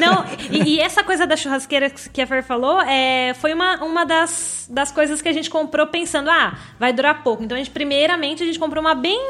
[0.00, 4.04] Não, e, e essa coisa da churrasqueira que a Fer falou é, foi uma, uma
[4.04, 7.42] das, das coisas que a gente comprou pensando, ah, vai durar pouco.
[7.42, 9.20] Então, a gente, primeiramente, a gente comprou uma bem,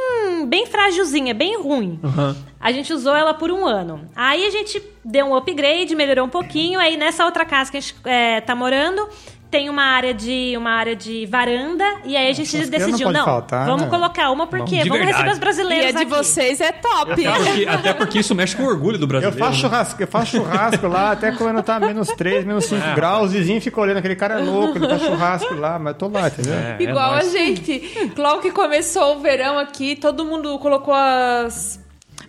[0.47, 1.99] bem frágilzinha, bem ruim.
[2.05, 2.37] Aham.
[2.61, 4.03] A gente usou ela por um ano.
[4.15, 6.79] Aí a gente deu um upgrade, melhorou um pouquinho.
[6.79, 9.09] Aí nessa outra casa que a gente é, tá morando,
[9.51, 11.85] tem uma área de uma área de varanda.
[12.05, 13.89] E aí a gente não decidiu, pode não, faltar, vamos né?
[13.89, 15.13] colocar uma porque de vamos verdade.
[15.17, 16.05] receber os E brasileiros a de aqui.
[16.07, 17.27] vocês é top.
[17.27, 19.39] Até porque, até porque isso mexe com o orgulho do Eu brasileiro.
[19.39, 19.59] faço né?
[19.69, 22.95] churrasco, eu faço churrasco lá, até quando tá menos 3, menos 5 É.
[22.95, 26.09] graus, o vizinho fica olhando, aquele cara é louco, ele faz churrasco lá, mas tô
[26.09, 26.55] lá, entendeu?
[26.55, 28.13] É, é Igual a gente.
[28.17, 31.81] Logo que começou o verão aqui, todo mundo colocou as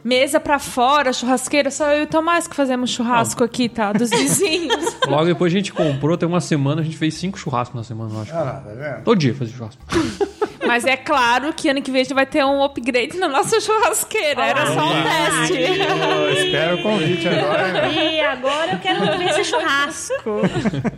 [0.04, 3.92] mesa pra fora, churrasqueira, só eu e o Tomás que fazemos churrasco aqui, tá?
[3.94, 4.98] Dos vizinhos.
[5.08, 8.14] Logo depois a gente comprou, tem uma semana, a gente fez cinco churrascos na semana,
[8.14, 8.34] eu acho.
[8.34, 9.04] Ah, tá vendo?
[9.04, 9.82] Todo dia fazia churrasco.
[10.66, 13.60] Mas é claro que ano que vem a gente vai ter um upgrade na nossa
[13.60, 14.46] churrasqueira.
[14.46, 15.54] Era só um teste.
[15.60, 17.74] Eu espero o convite agora.
[17.74, 17.94] né?
[17.94, 20.42] E agora eu quero ver esse churrasco.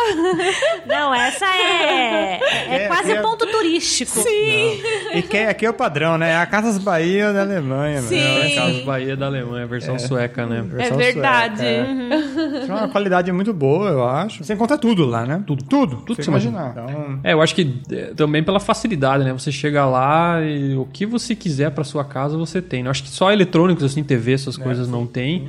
[0.86, 2.40] Não, essa é.
[2.40, 4.10] É, É, quase é- ponto turístico.
[4.20, 4.80] Sim.
[5.14, 6.30] E que, aqui é o padrão, né?
[6.32, 8.16] É a Casas Bahia da Alemanha, Sim.
[8.20, 8.42] meu.
[8.42, 10.58] É Casas Bahia da Alemanha, versão sueca, né?
[10.58, 11.56] É Versão verdade.
[11.58, 12.60] sueca, é.
[12.66, 14.44] Tem uma qualidade muito boa, eu acho.
[14.44, 15.42] Você encontra tudo lá, né?
[15.46, 15.64] Tudo.
[15.64, 15.96] Tudo.
[15.96, 16.70] Tudo que você você imaginar.
[16.72, 19.32] Então, É, eu acho que é, também pela facilidade, né?
[19.32, 22.82] Você chega lá e o que você quiser pra sua casa você tem.
[22.82, 22.88] né?
[22.88, 25.48] Eu acho que só eletrônicos, assim, TV, essas coisas não tem.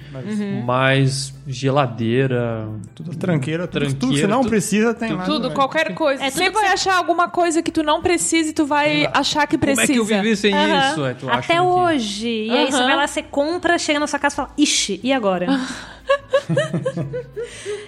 [0.65, 2.67] Mas geladeira.
[2.95, 5.23] tudo tranqueira, tudo, tudo que Tranqueira, você não tudo- precisa tem lá.
[5.23, 5.55] Tudo, né?
[5.55, 6.23] qualquer coisa.
[6.23, 8.65] É tudo Sempre que vai você- achar alguma coisa que tu não precisa e tu
[8.65, 9.93] vai achar que Como é precisa.
[9.93, 10.91] que eu vivi sem Aham.
[10.91, 11.05] isso?
[11.05, 12.27] É, tu acha Até que- hoje.
[12.47, 15.13] E aí você vai lá, você compra, chega na sua casa e fala, ixi, e
[15.13, 15.34] agora?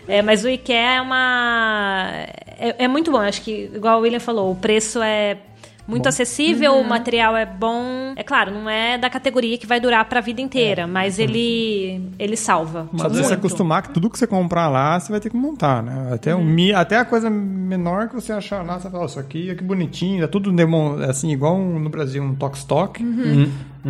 [0.08, 2.08] é, mas o IKEA é uma.
[2.60, 3.20] É, é muito bom.
[3.20, 5.38] Acho que, igual o William falou, o preço é.
[5.90, 6.82] Muito acessível, Uhum.
[6.82, 8.12] o material é bom.
[8.18, 12.36] É claro, não é da categoria que vai durar pra vida inteira, mas ele ele
[12.36, 12.90] salva.
[12.92, 13.34] Se muito.
[13.36, 16.10] acostumar que tudo que você comprar lá, você vai ter que montar, né?
[16.14, 19.18] Até, o mi, até a coisa menor que você achar lá, você fala, "Oh, isso
[19.18, 20.54] aqui é que bonitinho, é tudo
[21.10, 22.36] assim, igual um- no Brasil, um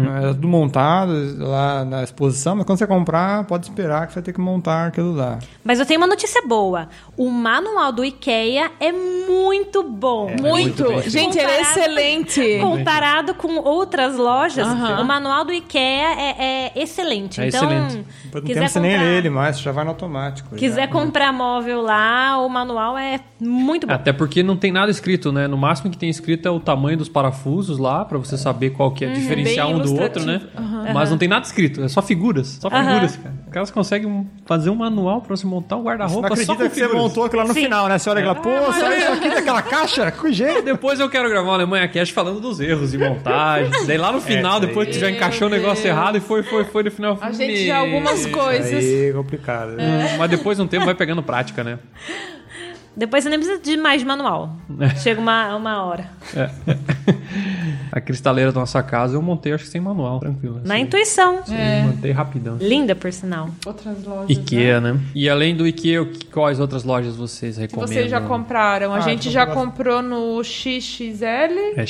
[0.03, 0.25] toque-stock.
[0.25, 4.23] É tudo montado lá na exposição, mas quando você comprar, pode esperar que você vai
[4.25, 5.39] ter que montar aquilo lá.
[5.63, 6.87] Mas eu tenho uma notícia boa.
[7.15, 10.27] O manual do IKEA é muito bom.
[10.39, 10.83] Muito.
[10.83, 12.59] muito bem Gente, ele é Comparado- excelente.
[12.59, 15.01] Comparado com outras lojas, Aham.
[15.01, 15.81] o manual do IKEA
[16.19, 16.35] é,
[16.75, 17.41] é excelente.
[17.41, 18.05] É então, excelente.
[18.33, 20.55] Não quiser tem você nem comprar, ler ele mais, já vai no automático.
[20.55, 20.87] quiser já.
[20.87, 23.93] comprar móvel lá, o manual é muito bom.
[23.93, 25.47] Até porque não tem nada escrito, né?
[25.47, 28.91] No máximo que tem escrito é o tamanho dos parafusos lá, pra você saber qual
[28.91, 30.33] que é diferenciar Bem um do outro, né?
[30.41, 30.93] ilustrativo.
[30.93, 32.57] Mas não tem nada escrito, é só figuras.
[32.61, 33.35] Só figuras, cara.
[33.47, 36.55] Os caras conseguem fazer um manual pra você montar um Você não guarda-roupa só acredita
[36.55, 37.01] com que você figuras.
[37.01, 37.63] montou aquilo lá no Sim.
[37.63, 37.97] final, né?
[37.97, 40.11] Você olha e fala, pô, saiu isso aqui daquela caixa?
[40.11, 40.61] Que jeito.
[40.65, 43.71] Depois eu quero gravar um Alemanha Cash falando dos erros de montagem.
[43.87, 44.67] Daí lá no final, isso aí.
[44.67, 47.17] depois tu já encaixou o negócio errado e foi, foi, foi no final.
[47.21, 48.73] A gente já algumas coisas.
[48.73, 49.71] Aí, complicado.
[49.71, 50.09] né?
[50.13, 51.79] Hum, Mas depois de um tempo vai pegando prática, né?
[52.95, 54.55] Depois você nem precisa de mais manual.
[54.79, 54.89] É.
[54.95, 56.09] Chega uma, uma hora.
[57.91, 60.61] A cristaleira da nossa casa eu montei, acho que sem manual, tranquilo.
[60.63, 60.83] Na assim.
[60.83, 61.35] intuição.
[61.47, 62.57] Eu Montei rapidão.
[62.57, 63.49] Linda, por sinal.
[63.65, 64.29] Outras lojas.
[64.37, 64.99] Ikea, né?
[65.15, 67.87] E além do Ikea, quais outras lojas vocês Que recomendam?
[67.93, 68.93] vocês já compraram.
[68.93, 71.73] A Ah, gente já comprou no XXL.
[71.75, 71.85] É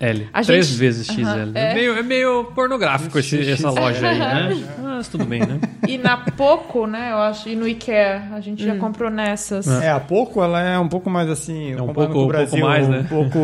[0.00, 0.26] XXXL.
[0.32, 1.22] A Três gente- vezes XL.
[1.24, 1.70] Aham, é.
[1.70, 1.74] é.
[1.74, 4.64] meio, é meio pornográfico esse- essa loja aí, né?
[4.82, 5.58] Mas tudo bem, né?
[5.86, 7.12] E na Poco, né?
[7.12, 7.48] Eu acho.
[7.48, 8.28] E no Ikea.
[8.32, 8.66] A gente Hum.
[8.66, 9.66] já comprou nessas.
[9.68, 12.28] É, a pouco ela é um pouco mais assim, um comparando pouco- com o um
[12.28, 12.98] Brasil, pouco mais, né?
[13.00, 13.38] um pouco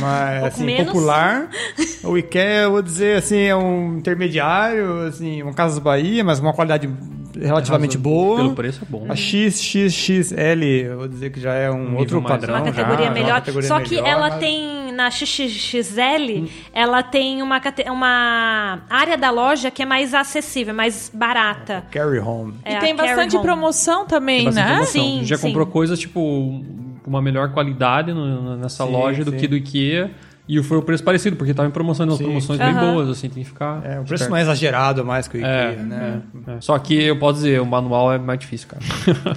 [0.00, 0.86] mais assim, menos.
[0.92, 1.48] popular.
[2.04, 6.52] O IKEA, eu vou dizer assim, é um intermediário, assim, um Casas Bahia, mas uma
[6.52, 6.88] qualidade
[7.40, 8.36] relativamente boa.
[8.36, 9.06] Pelo preço é bom.
[9.08, 12.54] A XXXL, eu vou dizer que já é um, outro padrão.
[12.56, 13.28] Uma categoria já, melhor.
[13.30, 19.16] uma categoria Só que melhor, ela mas- tem, na XXXL, ela tem uma, uma área
[19.16, 21.84] da loja que é mais acessível, mais barata.
[21.90, 22.54] Carry home.
[22.64, 23.44] É e tem bastante Home.
[23.44, 24.72] promoção também, Tem bastante né?
[24.74, 24.92] promoção.
[25.02, 25.46] Sim, A gente já sim.
[25.46, 26.20] comprou coisas, tipo,
[27.02, 29.36] com uma melhor qualidade no- nessa Sim, loja do sim.
[29.36, 30.10] que do Ikea.
[30.48, 32.24] E foi o preço parecido, porque tava em promoção, umas Sim.
[32.24, 32.92] promoções bem Aham.
[32.94, 33.84] boas, assim, tem que ficar.
[33.84, 34.36] É, o preço esperto.
[34.36, 36.22] é exagerado mais que o IKEA, É, né?
[36.48, 36.60] é, é.
[36.60, 38.82] Só que eu posso dizer, o manual é mais difícil, cara.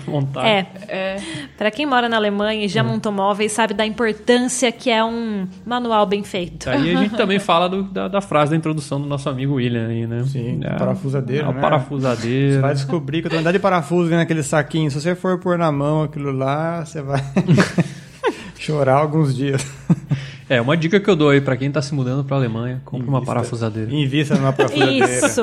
[0.07, 0.45] Montar.
[0.47, 0.65] É.
[0.87, 1.17] É.
[1.57, 2.69] Pra quem mora na Alemanha e Hum.
[2.69, 6.69] já montou móveis, sabe da importância que é um manual bem feito.
[6.69, 9.87] Aí a gente também fala do- da, da frase da introdução do nosso amigo William
[9.89, 10.23] aí, né?
[10.25, 11.59] Sim, é, parafusadeiro, é o né?
[11.59, 12.53] parafusadeiro.
[12.55, 14.89] Você vai descobrir que a quantidade de parafuso vem naquele saquinho.
[14.89, 17.21] Se você for pôr na mão aquilo lá, você vai
[18.61, 19.65] chorar alguns dias.
[20.47, 23.07] É, uma dica que eu dou aí pra quem tá se mudando pra Alemanha, compre
[23.07, 23.89] uma parafusadeira.
[23.93, 25.05] Invista numa parafusadeira.
[25.05, 25.41] Isso.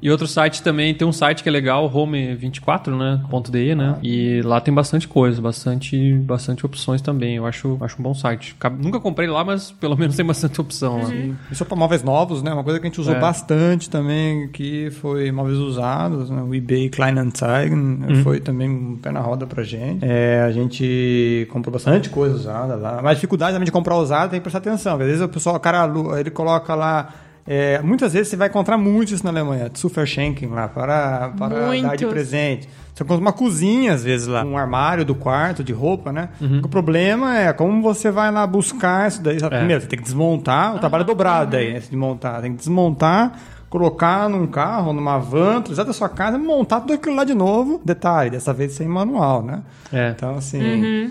[0.00, 3.20] E outro site também, tem um site que é legal, home24, né?
[3.50, 3.96] .de, né?
[4.02, 7.36] E lá tem bastante coisa, bastante, bastante opções também.
[7.36, 8.54] Eu acho, acho um bom site.
[8.78, 11.10] Nunca comprei lá, mas pelo menos tem bastante opção lá.
[11.50, 12.52] Isso para móveis novos, né?
[12.52, 13.20] Uma coisa que a gente usou É.
[13.20, 16.42] bastante também, que foi móveis usados, né?
[16.42, 20.04] O eBay Kleinanzeigen foi também um pé na roda pra gente.
[20.04, 22.96] É, a gente comprou bastante coisa usada lá.
[23.02, 24.92] Mas a dificuldade também de comprar usado tem que prestar atenção.
[25.00, 27.08] Às vezes o pessoal, o cara, ele coloca lá
[27.46, 31.96] É, muitas vezes você vai encontrar muito isso na Alemanha, Superschenken lá, para, para dar
[31.96, 32.68] de presente.
[32.92, 36.30] Você encontra uma cozinha, às vezes, lá, um armário do quarto, de roupa, né?
[36.64, 39.36] O problema é como você vai lá buscar isso daí.
[39.36, 39.48] É.
[39.48, 41.82] Primeiro, você tem que desmontar, o trabalho é dobrado daí, né?
[41.88, 42.40] de montar.
[42.40, 43.38] Tem que desmontar,
[43.76, 47.34] colocar num carro, numa van, trazer da sua casa e montar tudo aquilo lá de
[47.34, 47.80] novo.
[47.84, 49.62] Detalhe, dessa vez sem manual, né?
[49.92, 50.10] É.
[50.16, 50.60] Então, assim,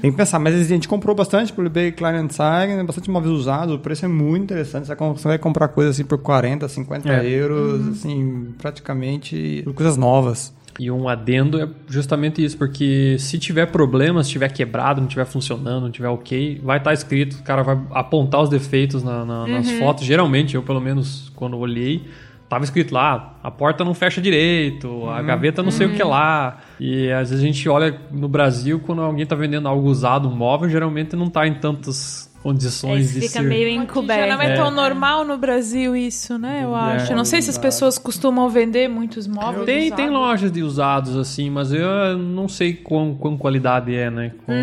[0.01, 0.39] tem que pensar.
[0.39, 2.84] Mas a gente comprou bastante pelo eBay Kleinanzeigen, né?
[2.84, 4.88] bastante móveis usados, o preço é muito interessante.
[4.88, 7.25] Você vai comprar coisas assim por 40, 50 É.
[7.30, 10.54] euros, assim, praticamente coisas novas.
[10.78, 15.23] E um adendo é justamente isso, porque se tiver problema, se tiver quebrado, não tiver
[15.25, 19.47] funcionando, não tiver ok, vai estar escrito, o cara vai apontar os defeitos na- na-
[19.47, 20.04] nas fotos.
[20.04, 22.04] Geralmente, eu pelo menos quando olhei,
[22.47, 26.60] tava escrito lá, a porta não fecha direito, a gaveta não sei o que lá.
[26.79, 30.36] E às vezes a gente olha no Brasil, quando alguém tá vendendo algo usado, um
[30.36, 34.41] móvel, geralmente não tá em tantas condições Esse de fica ser- meio Já não encoberto.
[34.41, 34.55] é, É.
[34.55, 36.62] tão normal no Brasil isso, né?
[36.63, 37.12] Eu acho.
[37.12, 37.65] Eu não sei se as exato.
[37.67, 39.65] pessoas costumam vender muitos móveis.
[39.65, 39.95] Tem, usados.
[40.05, 44.31] tem lojas de usados assim, mas eu não sei quão, quão qualidade é, né?
[44.45, 44.55] Quão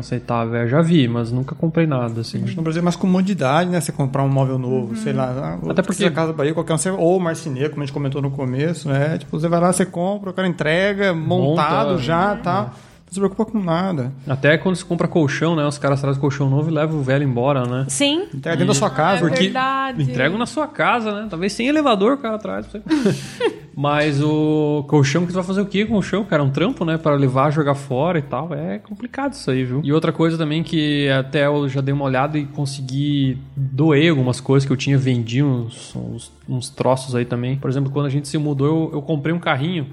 [0.00, 0.66] aceitável é.
[0.66, 2.38] Já vi, mas nunca comprei nada assim.
[2.42, 3.80] Acho que no Brasil é mais comodidade, né?
[3.80, 5.30] Você comprar um móvel novo, sei lá.
[5.30, 5.70] ah, Uhum.
[5.70, 8.88] Até porque a Casa Bahia, qualquer um, ou marceneiro, como a gente comentou no começo,
[8.88, 9.18] né?
[9.18, 12.89] Tipo, você vai lá, você compra, o cara entrega, montado Monta, já, é.
[13.10, 14.12] Não se preocupa com nada.
[14.28, 15.66] Até quando você compra colchão, né?
[15.66, 17.84] Os caras trazem colchão novo e levam o velho embora, né?
[17.88, 18.22] Sim.
[18.32, 19.16] Entrega dentro da sua casa.
[19.16, 20.02] é Porque verdade.
[20.02, 21.26] entregam na sua casa, né?
[21.28, 22.66] Talvez sem elevador o cara traz.
[22.68, 23.60] pra você.
[23.74, 26.42] Mas o colchão, que você vai fazer o quê com o colchão, cara?
[26.42, 26.98] Um trampo, né?
[26.98, 28.54] Para levar, jogar fora e tal.
[28.54, 29.80] É complicado isso aí, viu?
[29.82, 34.40] E outra coisa também que até eu já dei uma olhada e consegui doer algumas
[34.40, 37.56] coisas que eu tinha vendido, uns, uns, uns troços aí também.
[37.56, 39.86] Por exemplo, quando a gente se mudou, eu, eu comprei um carrinho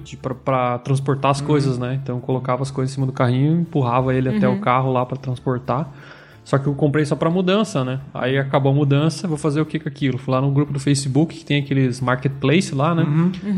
[0.44, 1.98] pra transportar as coisas, né?
[2.00, 5.04] Então eu colocava as coisas em cima do carrinho, empurrava ele até o carro lá
[5.04, 5.92] para transportar.
[6.44, 8.00] Só que eu comprei só pra mudança, né?
[8.14, 10.16] Aí acabou a mudança, vou fazer o que com aquilo?
[10.16, 13.04] Fui lá no grupo do Facebook, que tem aqueles marketplace lá, né?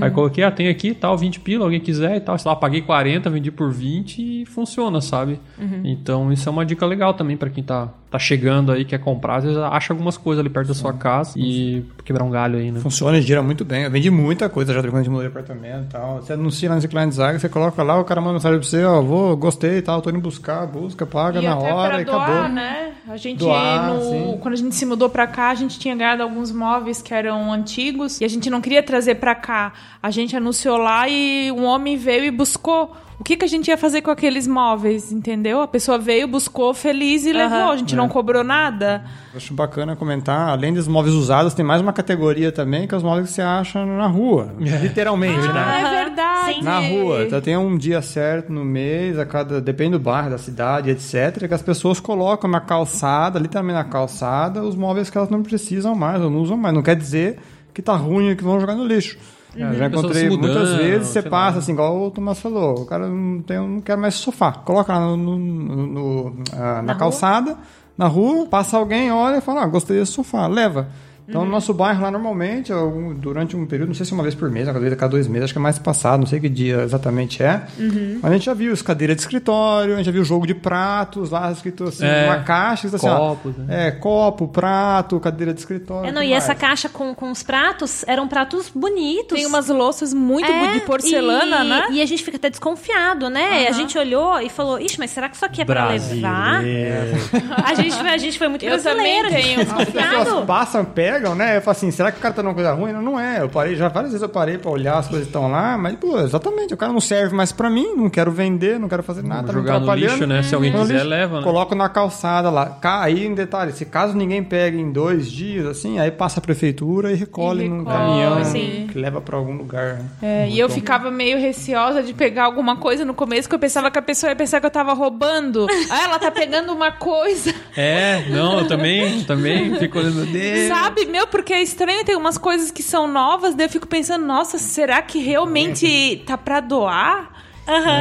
[0.00, 2.36] Aí coloquei, ah, tem aqui tal, 20 pila, alguém quiser e tal.
[2.36, 5.38] Sei lá, paguei 40, vendi por 20 e funciona, sabe?
[5.84, 9.36] Então isso é uma dica legal também pra quem tá, tá chegando aí, quer comprar.
[9.36, 12.72] Às vezes acha algumas coisas ali perto da sua casa e quebrar um galho aí,
[12.72, 12.80] né?
[12.80, 13.84] Funciona e gira muito bem.
[13.84, 16.16] Eu vendi muita coisa já quando a gente mudou de apartamento e tal.
[16.16, 19.00] Você anuncia lá no Kleinanzeigen, você coloca lá, o cara manda mensagem pra você, ó,
[19.00, 22.22] vou, gostei e tal, tô indo buscar, busca, paga E na hora pra e doar,
[22.30, 22.48] acabou.
[22.48, 22.86] né?
[23.08, 26.22] A gente, Doar, no- quando a gente se mudou pra cá, a gente tinha ganhado
[26.22, 29.72] alguns móveis que eram antigos e a gente não queria trazer pra cá.
[30.02, 32.94] A gente anunciou lá e um homem veio e buscou.
[33.20, 35.60] O que, que a gente ia fazer com aqueles móveis, entendeu?
[35.60, 37.70] A pessoa veio, buscou feliz e levou.
[37.70, 39.04] A gente não cobrou nada.
[39.36, 43.02] Acho bacana comentar, além dos móveis usados, tem mais uma categoria também, que é os
[43.02, 44.54] móveis que você acha na rua.
[44.58, 45.52] Literalmente, né?
[45.54, 46.54] Ah, é Aham, verdade.
[46.54, 46.62] sim.
[46.62, 50.38] Na rua, então tem um dia certo no mês, a cada depende do bairro, da
[50.38, 55.28] cidade, etc, que as pessoas colocam na calçada, literalmente na calçada, os móveis que elas
[55.28, 56.74] não precisam mais, ou não usam mais.
[56.74, 57.38] Não quer dizer
[57.74, 59.18] que tá ruim e que vão jogar no lixo.
[59.54, 61.58] Eu já Pessoas encontrei mudando, muitas vezes, você passa lá.
[61.58, 64.52] assim, igual o Tomás falou, o cara não, tem, não quer mais sofá.
[64.52, 66.98] Coloca lá no, no- no- ah, na, rua?
[66.98, 67.56] calçada,
[67.98, 70.88] na rua, passa alguém, olha e fala, ah, gostei desse sofá, leva.
[71.30, 71.46] Então, Uhum.
[71.46, 72.72] no nosso bairro lá, normalmente,
[73.16, 75.26] durante um período, não sei se uma vez por mês, cada vez a cada dois
[75.28, 77.62] meses, acho que é mais passado, não sei que dia exatamente é.
[77.78, 78.18] Uhum.
[78.20, 80.54] Mas a gente já viu as cadeiras de escritório, a gente já viu jogo de
[80.54, 83.86] pratos lá, escrito assim, É, uma caixa, assim, ó, copos, né?
[83.86, 86.08] é, copo, prato, cadeira de escritório.
[86.08, 86.58] É, não, e essa mais?
[86.60, 89.36] caixa com, com os pratos eram pratos bonitos.
[89.36, 91.86] Tem umas louças muito É, de porcelana, e, né?
[91.92, 93.68] E a gente fica até desconfiado, né?
[93.68, 96.62] A gente olhou e falou, ixi, mas será que isso aqui é pra levar?
[97.64, 99.60] A gente, foi- a gente foi muito Eu brasileiro, também tenho.
[99.60, 100.46] As pessoas desconfiado.
[100.46, 101.56] passam, pegam, né?
[101.56, 102.92] Eu falo assim, será que o cara tá numa coisa ruim?
[102.92, 103.40] Não, não é.
[103.42, 105.94] Eu parei, já várias vezes eu parei pra olhar as coisas que estão lá, mas,
[105.96, 109.22] pô, exatamente, o cara não serve mais pra mim, não quero vender, não quero fazer
[109.22, 110.42] nada, jogar no lixo, né?
[110.42, 111.08] Se alguém No quiser, lixo.
[111.08, 111.42] leva, né?
[111.44, 112.78] Coloco na calçada lá.
[112.82, 117.12] Aí, em detalhe, se caso ninguém pegue em dois dias, assim, aí passa a prefeitura
[117.12, 118.86] e recolhe E num recolhe, caminhão sim.
[118.90, 119.94] que leva pra algum lugar.
[119.94, 120.04] né?
[120.22, 123.90] É, e eu ficava meio receosa de pegar alguma coisa no começo, que eu pensava
[123.90, 125.66] que a pessoa ia pensar que eu tava roubando.
[125.90, 127.52] Ah, ela tá pegando uma coisa.
[127.76, 130.16] É, não, eu também, também fico olhando.
[130.16, 130.68] meu Deus.
[130.68, 134.24] Sabe, meu, porque é estranho, tem umas coisas que são novas, daí eu fico pensando,
[134.24, 137.30] nossa, será que realmente tá pra doar?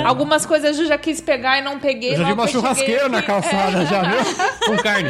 [0.05, 2.13] Algumas coisas eu já quis pegar e não peguei.
[2.13, 4.19] Eu já vi uma churrasqueira na calçada, já viu?
[4.65, 5.09] Com carne?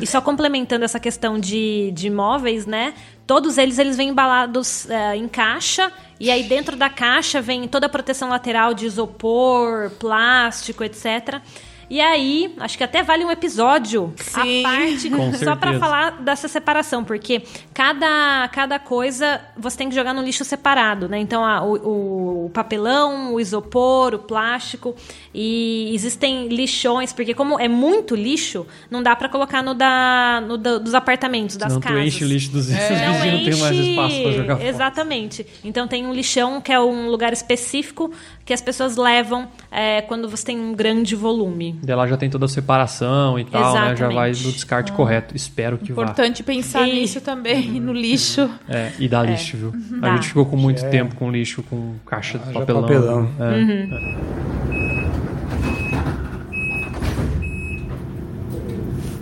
[0.00, 2.94] E só complementando essa questão de, de móveis, né?
[3.26, 5.92] Todos eles, eles vêm embalados eh, em caixa.
[6.18, 11.40] E aí dentro da caixa vem toda a proteção lateral de isopor, plástico, etc.
[11.90, 14.64] E aí, acho que até vale um episódio Sim.
[14.64, 15.78] à parte Com só pra certeza.
[15.80, 17.42] falar dessa separação, porque
[17.74, 21.18] cada, cada coisa você tem que jogar no lixo separado, né?
[21.18, 24.94] Então, a- o, o papelão, o isopor, o plástico.
[25.32, 30.58] E existem lixões, porque como é muito lixo, não dá pra colocar no, da, no
[30.58, 32.04] da- dos apartamentos, das tu casas.
[32.06, 34.68] enche o lixo dos vizinhos, Não não tem mais enche- espaço pra jogar fora.
[34.68, 35.46] Exatamente.
[35.64, 38.10] Então tem um lixão que é um lugar específico
[38.44, 41.78] que as pessoas levam é, quando você tem um grande volume.
[41.86, 43.94] E lá já tem toda a separação e tal, né?
[43.94, 45.36] Já vai no descarte correto.
[45.36, 46.02] Espero que vá.
[46.02, 48.50] Importante pensar E- nisso também, no lixo.
[48.68, 49.72] É, e dá lixo, viu?
[50.02, 50.14] A Dá.
[50.16, 50.88] gente ficou com muito É.
[50.88, 52.82] tempo com lixo, com caixa de Haja papelão.
[52.82, 53.30] papelão.
[53.38, 54.69] É.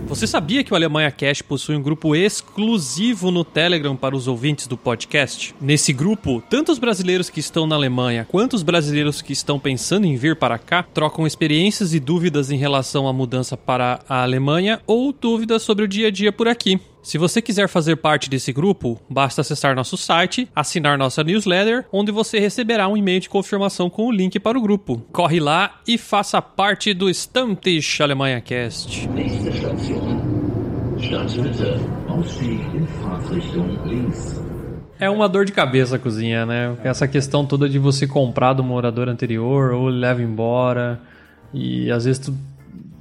[0.09, 4.65] Você sabia que o Alemanha Cash possui um grupo exclusivo no Telegram para os ouvintes
[4.65, 5.53] do podcast?
[5.61, 10.07] Nesse grupo, tanto os brasileiros que estão na Alemanha quanto os brasileiros que estão pensando
[10.07, 14.81] em vir para cá trocam experiências e dúvidas em relação à mudança para a Alemanha
[14.87, 16.81] ou dúvidas sobre o dia a dia por aqui.
[17.09, 22.11] Se você quiser fazer parte desse grupo, basta acessar nosso site, assinar nossa newsletter, onde
[22.11, 25.01] você receberá um e-mail de confirmação com o link para o grupo.
[25.11, 29.09] Corre lá e faça parte do Stammtisch Alemanha Cast.
[34.99, 36.77] É uma dor de cabeça a cozinha, né?
[36.83, 41.01] Essa questão toda de você comprar do morador anterior ou leva embora.
[41.51, 42.37] E às vezes tu,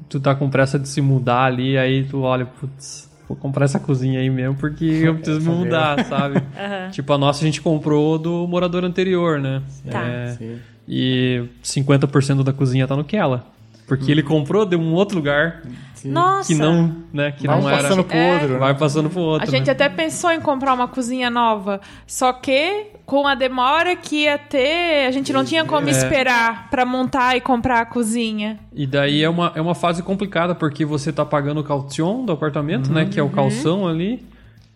[0.09, 3.79] tu tá com pressa de se mudar ali, aí tu olha, putz, vou comprar essa
[3.79, 6.43] cozinha aí mesmo porque eu preciso me mudar, sabe?
[6.93, 9.63] Tipo, a nossa a gente comprou do morador anterior, né?
[9.89, 10.03] Tá.
[10.03, 10.59] É, Sim.
[10.89, 13.45] e 50% da cozinha tá no Kela.
[13.87, 15.63] Porque ele comprou de um outro lugar
[16.07, 16.53] Nossa!
[16.53, 17.83] que não, né, que Vai não era.
[17.83, 18.33] passando pro É.
[18.35, 18.49] outro.
[18.55, 18.59] né?
[18.59, 19.51] Vai passando pro A outro.
[19.51, 19.73] gente né?
[19.73, 25.07] até pensou em comprar uma cozinha nova, só que com a demora que ia ter,
[25.07, 25.91] a gente não tinha como É.
[25.91, 28.59] esperar pra montar e comprar a cozinha.
[28.75, 32.33] E daí é uma, é uma fase complicada, porque você tá pagando o caution do
[32.33, 33.07] apartamento, né?
[33.07, 34.27] Que é o calção ali.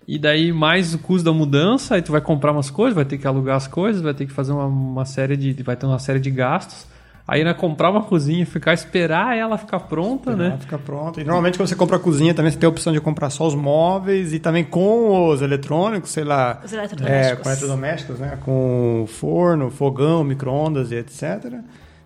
[0.09, 3.18] E daí mais o custo da mudança, aí tu vai comprar umas coisas, vai ter
[3.18, 5.62] que alugar as coisas, vai ter que fazer uma, uma série de.
[5.62, 6.87] Vai ter uma série de gastos.
[7.33, 10.59] Aí né, comprar uma cozinha, ficar, esperar ela ficar pronta, Ela né?
[10.61, 11.18] Fica pronto.
[11.18, 13.47] E normalmente quando você compra a cozinha também você tem a opção de comprar só
[13.47, 16.61] os móveis e também com os eletrônicos, sei lá.
[16.62, 17.43] Os É, eletrodomésticos.
[17.43, 18.39] com eletrodomésticos, né?
[18.45, 21.55] Com forno, fogão, micro-ondas e etc.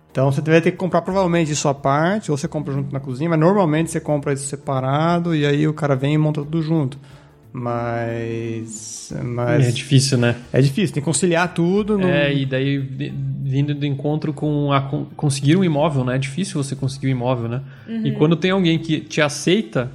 [0.09, 2.99] Então você vai ter que comprar provavelmente isso à parte, ou você compra junto na
[3.01, 6.61] cozinha, mas normalmente você compra isso separado e aí o cara vem e monta tudo
[6.61, 6.97] junto.
[7.57, 9.13] Mas.
[9.23, 10.35] Mas É difícil, né?
[10.51, 11.97] é difícil, tem que conciliar tudo.
[11.97, 16.15] no- É, e daí vi- vindo do encontro com a con- conseguir um imóvel, né?
[16.15, 17.61] É difícil você conseguir um imóvel, né?
[18.03, 19.89] E quando tem alguém que te aceita,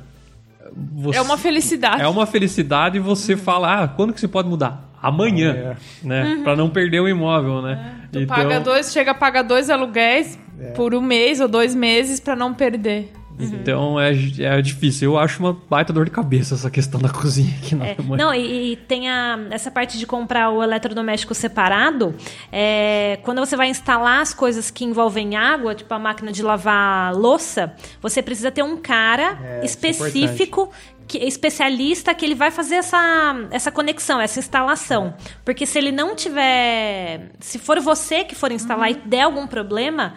[0.94, 2.02] você- É uma felicidade.
[2.02, 4.90] É uma felicidade e você fala, ah, quando que você pode mudar?
[5.02, 6.40] Amanhã, né?
[6.44, 7.96] Pra não perder o imóvel, né?
[8.12, 10.38] Tu paga dois, chega a pagar dois aluguéis
[10.74, 13.12] por um mês ou dois meses pra não perder.
[13.38, 15.12] Então é, é difícil.
[15.12, 18.24] Eu acho uma baita dor de cabeça essa questão da cozinha aqui na É, Alemanha.
[18.24, 22.14] não, e, e tem a, essa parte de comprar o eletrodoméstico separado.
[22.52, 27.14] é, quando você vai instalar as coisas que envolvem água, tipo a máquina de lavar
[27.14, 30.70] louça, você precisa ter um cara É, é específico.
[31.04, 35.14] Que, especialista que ele vai fazer essa, essa conexão, essa instalação.
[35.44, 37.32] Porque se ele não tiver.
[37.40, 40.14] Se for você que for instalar e der algum problema,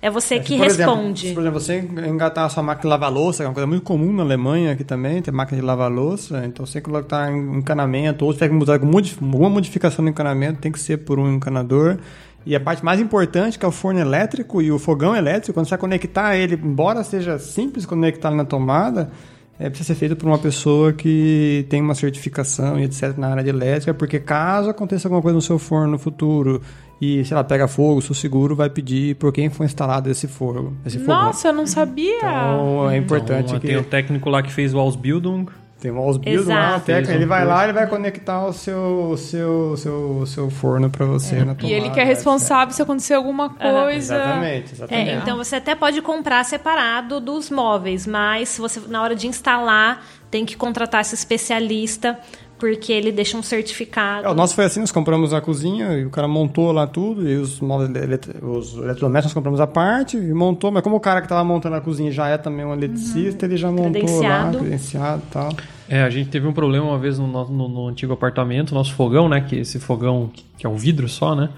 [0.00, 1.28] é você É, que por exemplo, responde.
[1.28, 1.78] se, por exemplo, você
[2.08, 4.72] engatar a sua máquina de lavar louça, que é uma coisa muito comum na Alemanha
[4.72, 8.48] aqui também, tem máquina de lavar louça, então você colocar em encanamento, ou se tiver
[8.50, 11.98] que mudar alguma modi- alguma modificação no encanamento, tem que ser por um encanador.
[12.46, 15.66] E a parte mais importante, que é o forno elétrico e o fogão elétrico, quando
[15.66, 19.10] você vai conectar ele, embora seja simples conectar na tomada,
[19.58, 23.16] é, precisa ser feito por uma pessoa que tem uma certificação e etc.
[23.16, 26.62] na área de elétrica, porque caso aconteça alguma coisa no seu forno no futuro
[27.00, 30.28] e, sei lá, pega fogo, o seu seguro vai pedir por quem foi instalado esse
[30.28, 30.74] fogo.
[30.84, 31.24] Esse fogão.
[31.24, 32.18] Nossa, eu não sabia.
[32.18, 35.46] Então é importante Então, que Tem o técnico lá que fez o Ausbildung.
[35.80, 36.90] Tem um Ausbildung lá, Exato.
[36.90, 37.70] um ele vai lá curso.
[37.70, 41.66] e vai conectar o seu, seu, seu, seu forno para você na tomada.
[41.66, 44.16] E ele que é responsável se acontecer alguma coisa.
[44.16, 45.10] Exatamente, É, exatamente.
[45.22, 50.44] então você até pode comprar separado dos móveis, mas você na hora de instalar tem
[50.44, 52.18] que contratar esse especialista
[52.58, 54.26] porque ele deixa um certificado.
[54.26, 57.28] É, o nosso foi assim, nós compramos a cozinha e o cara montou lá tudo,
[57.28, 61.00] e os móveis, elet- os eletrodomésticos nós compramos a parte e montou, mas como o
[61.00, 63.90] cara que estava montando a cozinha já é também um eletricista, ele já montou lá,
[63.92, 64.58] Credenciado.
[64.58, 65.52] credenciado e tal.
[65.88, 69.28] É, a gente teve um problema uma vez no, no- no- antigo apartamento, nosso fogão,
[69.28, 69.40] né?
[69.40, 71.48] Que esse fogão, que é um vidro só, né?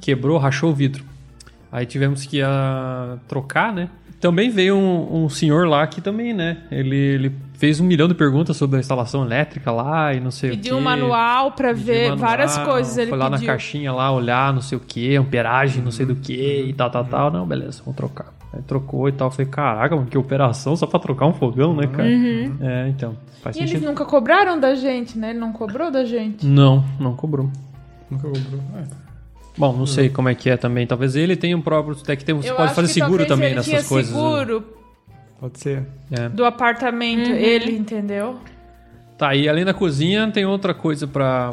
[0.00, 1.02] Quebrou, rachou o vidro.
[1.72, 3.88] Aí tivemos que ah, trocar, né?
[4.24, 6.56] Também veio um, um senhor lá que também, né?
[6.70, 10.48] Ele, ele fez um milhão de perguntas sobre a instalação elétrica lá e não sei
[10.48, 10.80] o Pediu quê.
[10.80, 12.96] um manual pra Pediu ver manual, várias coisas.
[12.96, 13.40] Ele Foi lá pediu.
[13.42, 16.88] na caixinha lá olhar não sei o que, amperagem, não sei do que e tal,
[16.88, 17.30] tal, tal.
[17.30, 18.32] Não, beleza, vamos trocar.
[18.50, 19.26] Aí trocou e tal.
[19.28, 22.08] Eu falei, caraca, mano, que operação só pra trocar um fogão, né, cara?
[22.08, 23.14] É, então.
[23.42, 23.88] Faz E eles sentido.
[23.88, 25.30] nunca cobraram da gente, né?
[25.30, 26.46] Ele não cobrou da gente.
[26.46, 27.50] Não, não cobrou.
[28.10, 28.60] Nunca cobrou.
[28.78, 29.03] É.
[29.56, 30.86] Bom, não sei como é que é também.
[30.86, 31.96] Talvez ele tenha um próprio.
[32.00, 34.12] Até que tem, você Eu pode fazer seguro também ele nessas tinha coisas.
[34.12, 34.18] né?
[34.18, 34.64] seguro
[35.38, 35.84] Pode ser.
[36.10, 36.28] É.
[36.28, 38.38] do apartamento, ele, entendeu?
[39.18, 41.50] Tá, e além da cozinha, tem outra coisa pra.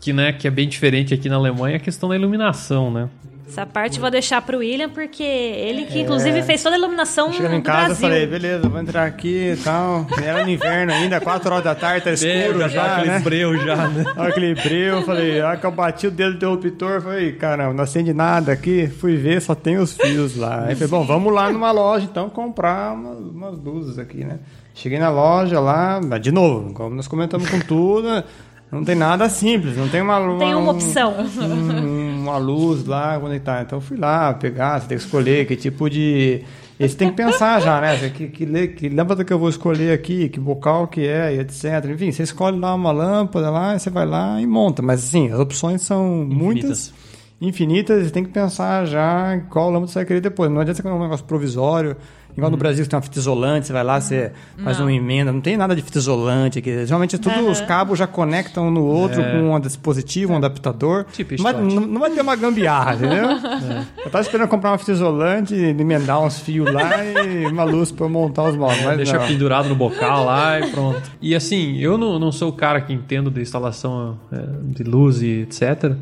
[0.00, 3.08] Que, né, que é bem diferente aqui na Alemanha, a questão da iluminação, né?
[3.50, 7.32] Essa parte eu vou deixar pro William, porque ele que inclusive fez toda a iluminação
[7.32, 8.02] Chegando em casa, eu Brasil.
[8.08, 10.06] falei, beleza, vou entrar aqui e tal.
[10.22, 13.18] Era no inverno ainda, 4 horas da tarde, tá escuro já, né?
[13.18, 14.04] breu já, né?
[14.16, 17.32] Olha aquele breu, eu falei, a hora que eu bati o dedo do interruptor, falei,
[17.32, 18.86] caramba, não acende nada aqui.
[18.86, 20.66] Fui ver, só tem os fios lá.
[20.68, 24.38] Aí falei, bom, vamos lá numa loja então comprar umas, umas luzes aqui, né?
[24.74, 28.22] Cheguei na loja lá, de novo, como nós comentamos com tudo,
[28.70, 31.14] não tem nada simples, não tem uma Tem uma opção.
[31.18, 33.62] um- uma luz lá conectar.
[33.62, 36.42] Então eu fui lá pegar, você tem que escolher que tipo de.
[36.78, 38.08] E você tem que pensar já, né?
[38.08, 41.84] Que, que, que lâmpada que eu vou escolher aqui, que bocal que é, e etc.
[41.92, 44.80] Enfim, você escolhe lá uma lâmpada lá, você vai lá e monta.
[44.80, 46.94] Mas assim, as opções são muitas,
[47.40, 50.50] infinitas, e você tem que pensar já em qual lâmpada você vai querer depois.
[50.50, 51.96] Não adianta você um negócio provisório.
[52.36, 55.32] Igual no Brasil, você tem uma fita isolante, você vai lá, você faz uma emenda.
[55.32, 56.86] Não tem nada de fita isolante aqui.
[56.86, 61.04] Geralmente é tudo, os cabos já conectam um no outro com um dispositivo, um adaptador.
[61.12, 61.74] Tipo não, vai, estoque.
[61.74, 63.24] não, não vai ter uma gambiarra, entendeu?
[64.04, 68.06] Eu tava esperando comprar uma fita isolante, emendar uns fios lá e uma luz pra
[68.06, 68.84] eu montar os móveis.
[68.84, 69.26] Mas Deixa não.
[69.26, 71.02] pendurado no bocal lá e pronto.
[71.20, 75.22] E assim, eu não, não sou o cara que entendo de instalação é, de luz
[75.22, 75.96] e etc.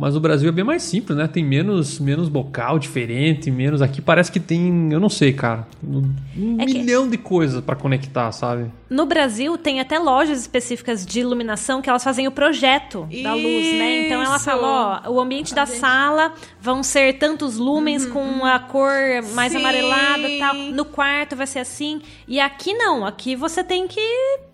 [0.00, 1.28] Mas o Brasil é bem mais simples, né?
[1.28, 3.82] Tem menos, menos bocal diferente, menos.
[3.82, 7.76] Aqui parece que tem, eu não sei, cara, um É que- milhão de coisas pra
[7.76, 8.70] conectar, sabe?
[8.88, 13.78] No Brasil, tem até lojas específicas de iluminação que elas fazem o projeto da luz,
[13.78, 14.06] né?
[14.06, 14.44] Então ela Isso.
[14.46, 18.90] fala, ó, o ambiente da sala vão ser tantos lumens com a cor
[19.34, 19.58] mais Sim.
[19.58, 20.54] amarelada e tal.
[20.54, 22.00] No quarto vai ser assim.
[22.26, 24.00] E aqui não, aqui você tem que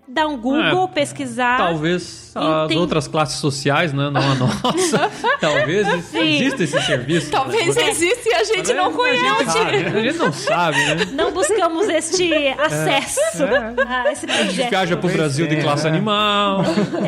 [0.09, 1.57] dar um Google, É, pesquisar.
[1.59, 4.11] Talvez as tem- outras classes sociais, né?
[4.11, 5.11] Não a nossa.
[5.41, 7.31] Talvez exista esse serviço.
[7.31, 7.89] Talvez né?
[7.91, 9.53] exista e a gente não A conhece.
[9.53, 10.97] gente, a gente não sabe, né?
[11.13, 13.21] Não buscamos este acesso
[13.89, 14.69] a esse A gente projeto.
[14.71, 15.91] viaja pro Brasil de é, classe né?
[15.91, 16.63] animal.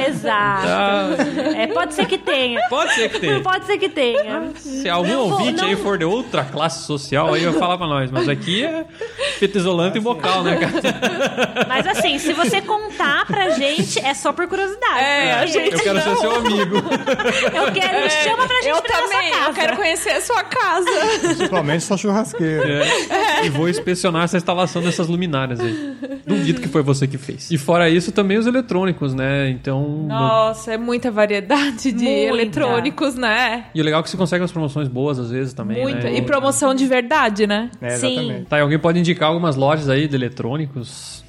[0.08, 0.66] Exato.
[0.66, 1.08] tá?
[1.56, 2.60] É, pode ser que tenha.
[2.68, 3.40] Pode ser que tenha.
[3.40, 4.50] Pode ser que tenha.
[4.56, 7.76] Se algum Não vou- ouvinte aí não- for de outra classe social, aí vai falar
[7.78, 8.10] pra nós.
[8.10, 8.84] Mas aqui é
[9.38, 11.66] fita isolante e bocal, né, cara?
[11.68, 14.98] Mas assim, se você contar pra gente, é só por curiosidade.
[15.00, 16.76] É, a gente- Eu quero ser seu amigo.
[16.76, 19.48] Eu quero, chama pra gente Eu pra também, casa.
[19.48, 20.90] eu quero conhecer a sua casa.
[21.20, 22.84] Principalmente só churrasqueira.
[22.84, 23.46] É.
[23.46, 25.96] E vou inspecionar essa instalação dessas luminárias aí.
[26.26, 27.50] Duvido que foi você que fez.
[27.50, 29.48] E fora isso, também os eletrônicos, né?
[29.50, 30.06] Então.
[30.08, 32.10] Nossa, é muita variedade de Muita.
[32.28, 33.66] eletrônicos, né?
[33.74, 35.82] E o legal é que você consegue umas promoções boas às vezes também.
[35.82, 36.08] Muita.
[36.10, 36.16] né?
[36.16, 37.70] E promoção de verdade, né?
[37.80, 38.44] É, Sim.
[38.48, 41.24] Tá, e alguém pode indicar algumas lojas aí de eletrônicos?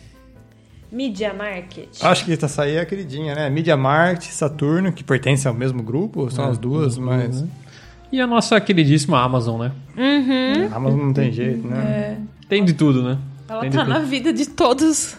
[0.92, 1.88] Media Market.
[2.02, 3.50] Acho que essa aí é a queridinha, né?
[3.50, 7.44] Media Market, Saturno, que pertence ao mesmo grupo, são as duas, mas
[8.12, 9.72] E a nossa queridíssima Amazon, né?
[10.72, 12.18] a Amazon não tem jeito, né?
[12.48, 13.18] Tem de tudo, né?
[13.48, 15.16] Ela Tem tá na vida de todos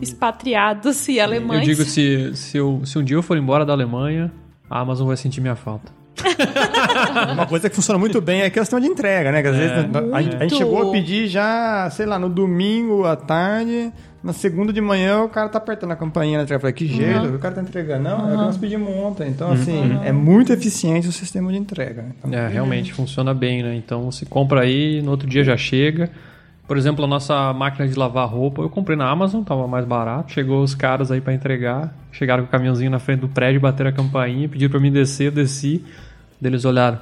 [0.00, 1.64] expatriados e Eu alemães.
[1.64, 4.32] digo, se, se, eu, se um dia eu for embora da Alemanha,
[4.68, 5.92] a Amazon vai sentir minha falta.
[7.32, 9.42] Uma coisa que funciona muito bem é a questão de entrega, né?
[9.42, 9.72] Que às vezes
[10.12, 13.92] a, a gente- chegou a pedir já, sei lá, no domingo à tarde,
[14.24, 16.56] na segunda de manhã o cara tá apertando a campainha na entrega.
[16.56, 18.02] Eu falei, que jeito, o cara tá entregando.
[18.04, 19.28] Não, é que nós pedimos ontem.
[19.28, 22.02] Então, assim, é muito eficiente o sistema de entrega.
[22.02, 22.08] né?
[22.18, 23.74] Então, É, realmente funciona bem, né?
[23.76, 26.10] Então você compra aí, no outro dia já chega.
[26.66, 30.32] Por exemplo, a nossa máquina de lavar roupa, eu comprei na Amazon, tava mais barato.
[30.32, 31.94] Chegou os caras aí pra entregar.
[32.10, 35.26] Chegaram com o caminhãozinho na frente do prédio, bateram a campainha, pediram pra mim descer,
[35.26, 35.84] eu desci.
[36.42, 36.98] Eles olharam.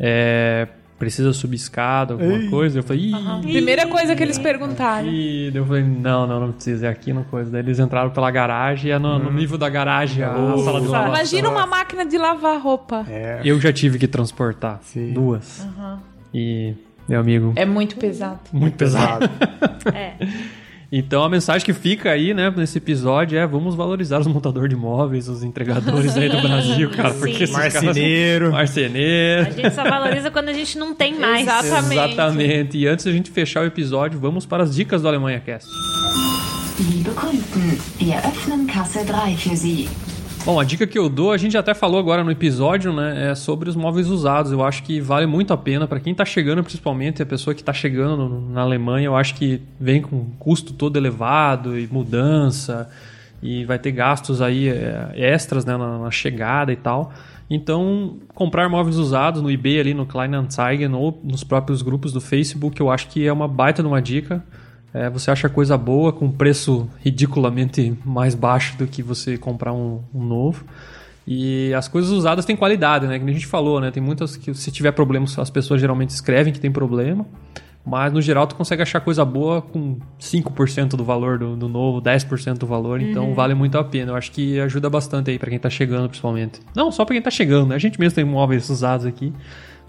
[0.00, 0.66] É,
[0.98, 2.48] precisa subir escada, alguma Ei.
[2.48, 2.78] coisa?
[2.80, 5.06] Eu falei, Ih, Primeira coisa que eles perguntaram.
[5.08, 7.50] Ih, eu falei, não, não, não precisa, é aqui no coisa.
[7.50, 10.86] Daí eles entraram pela garagem, e é no, no nível da garagem a sala de
[10.88, 11.08] lavação.
[11.14, 13.04] Imagina uma máquina de lavar roupa.
[13.08, 15.12] É, Eu já tive que transportar Sim.
[15.12, 15.66] duas.
[16.34, 16.74] E,
[17.08, 18.40] meu amigo, É muito pesado.
[18.52, 19.28] muito pesado.
[19.94, 20.14] É.
[20.90, 24.74] Então a mensagem que fica aí, né, nesse episódio é vamos valorizar os montadores de
[24.74, 27.12] imóveis, os entregadores aí do Brasil, cara.
[27.12, 27.18] Sim.
[27.20, 28.46] Porque esses Marceneiro.
[28.46, 28.58] caras...
[28.58, 29.46] Marceneiro.
[29.48, 31.42] A gente só valoriza quando a gente não tem mais.
[31.42, 32.12] Exatamente.
[32.12, 32.78] Exatamente.
[32.78, 35.68] E antes da gente fechar o episódio, vamos para as dicas do Alemanha Cast.
[36.80, 39.88] Liebe Kunden, wir öffnen Kasse 3 für Sie.
[40.44, 43.34] Bom, a dica que eu dou, a gente até falou agora no episódio, né, é
[43.34, 44.50] sobre os móveis usados.
[44.50, 47.62] Eu acho que vale muito a pena para quem tá chegando, principalmente a pessoa que
[47.62, 52.88] tá chegando na Alemanha, eu acho que vem com custo todo elevado e mudança
[53.42, 57.12] e vai ter gastos aí é, extras, né, na, na chegada e tal.
[57.50, 62.78] Então, comprar móveis usados no eBay, ali no Kleinanzeigen ou nos próprios grupos do Facebook,
[62.80, 64.44] eu acho que é uma baita de uma dica.
[64.92, 70.00] É, você acha coisa boa com preço ridiculamente mais baixo do que você comprar um,
[70.14, 70.64] um novo.
[71.26, 73.18] E as coisas usadas têm qualidade, né?
[73.18, 73.90] Que a gente falou, né?
[73.90, 77.26] Tem muitas que se tiver problemas, as pessoas geralmente escrevem que tem problema.
[77.84, 82.02] Mas no geral tu consegue achar coisa boa com 5% do valor do, do novo,
[82.02, 84.12] 10% do valor, então vale muito a pena.
[84.12, 86.60] Eu acho que ajuda bastante aí para quem tá chegando, principalmente.
[86.74, 87.74] Não só para quem tá chegando, né?
[87.74, 89.32] A gente mesmo tem móveis usados aqui.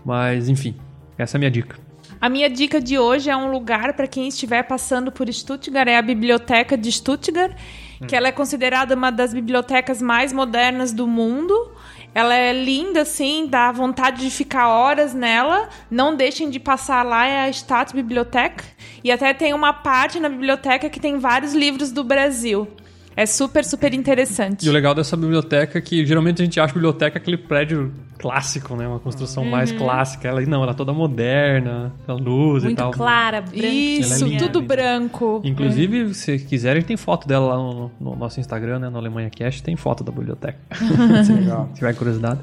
[0.06, 0.76] Mas enfim,
[1.18, 1.76] essa é a minha dica.
[2.22, 5.98] A minha dica de hoje é um lugar para quem estiver passando por Stuttgart, é
[5.98, 7.56] a Biblioteca de Stuttgart,
[8.08, 11.72] que ela é considerada uma das bibliotecas mais modernas do mundo.
[12.14, 15.70] Ela é linda, assim, dá vontade de ficar horas nela.
[15.90, 18.64] Não deixem de passar lá, é a Staatsbibliothek.
[19.04, 22.68] E até tem uma parte na biblioteca que tem vários livros do Brasil.
[23.16, 24.66] É super, super interessante.
[24.66, 28.76] E o legal dessa biblioteca é que geralmente a gente acha biblioteca aquele prédio clássico,
[28.76, 28.86] né?
[28.86, 30.28] Uma construção mais clássica.
[30.28, 32.92] Ela não, ela é toda moderna, com luz e Muito tal.
[32.92, 33.66] clara, branca.
[33.66, 35.42] Isso, Ela é tudo branco.
[35.44, 38.90] Inclusive, se quiserem, tem foto dela lá no, no nosso Instagram, né?
[38.90, 40.60] No Alemanha Cast, tem foto da biblioteca.
[41.34, 41.70] Legal.
[41.70, 42.40] Se tiver curiosidade.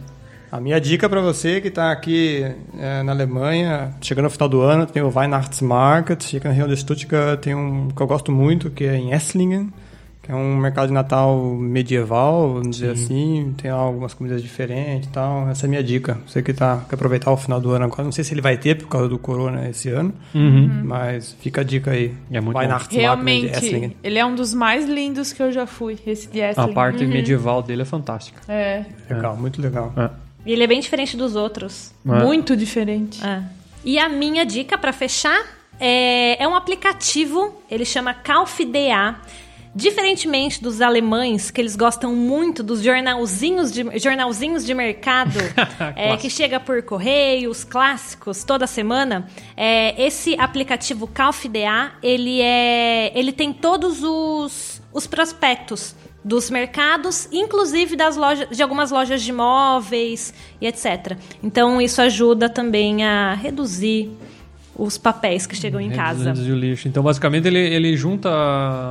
[0.50, 2.46] A minha dica para você que está aqui
[2.78, 6.76] é, na Alemanha, chegando no final do ano, tem o Weihnachtsmarkt, fica na região de
[6.76, 9.70] Stuttgart, tem um que eu gosto muito, que é em Esslingen,
[10.26, 15.12] que é um mercado de Natal medieval, vamos dizer assim, tem algumas comidas diferentes e
[15.12, 15.48] tal.
[15.48, 16.18] Essa é a minha dica.
[16.26, 18.56] Você que tá, quer aproveitar o final do ano agora, não sei se ele vai
[18.56, 20.12] ter por causa do corona esse ano,
[20.84, 22.12] mas fica a dica aí.
[22.30, 22.58] É muito bom.
[22.58, 26.42] Weihnachtsmarkt de Realmente, ele é um dos mais lindos que eu já fui, esse de
[26.42, 26.74] A Esslingen.
[26.74, 28.40] parte medieval dele é fantástica.
[28.48, 29.92] É, Legal, muito legal.
[30.44, 31.94] E ele é bem diferente dos outros.
[32.04, 32.24] É.
[32.24, 33.24] muito diferente.
[33.24, 33.42] É.
[33.84, 35.40] E a minha dica pra fechar
[35.78, 39.14] é, é um aplicativo, ele chama CalfDA.
[39.76, 45.38] Diferentemente dos alemães, que eles gostam muito dos jornalzinhos de, jornalzinhos de mercado,
[45.94, 53.12] é, que chega por correio, os clássicos, toda semana, é, esse aplicativo CalfDA, ele, é,
[53.14, 59.30] ele tem todos os, os prospectos dos mercados, inclusive das lojas, de algumas lojas de
[59.30, 61.18] móveis e etc.
[61.42, 64.10] Então isso ajuda também a reduzir
[64.78, 66.32] os papéis que chegam em casa.
[66.32, 66.88] O lixo.
[66.88, 68.28] Então, basicamente, ele, ele junta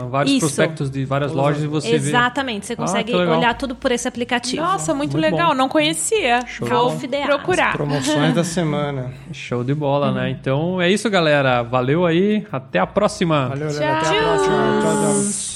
[0.10, 0.40] vários Isso.
[0.40, 2.10] prospectos de várias lojas e você vê.
[2.10, 3.38] Exatamente, você consegue que legal.
[3.38, 4.62] olhar tudo por esse aplicativo.
[4.62, 5.56] Nossa, muito, Muito legal, bom.
[5.56, 6.46] não conhecia.
[6.48, 6.68] Show.
[6.68, 7.74] Vou procurar.
[7.78, 9.14] Promoções da semana.
[9.32, 10.30] Show de bola, né?
[10.30, 11.62] Então é isso, galera.
[11.62, 12.46] Valeu aí.
[12.52, 13.50] Até a próxima.
[13.50, 13.98] Valeu, galera.
[14.00, 14.82] Até a próxima.
[14.82, 15.55] Tchau, tchau.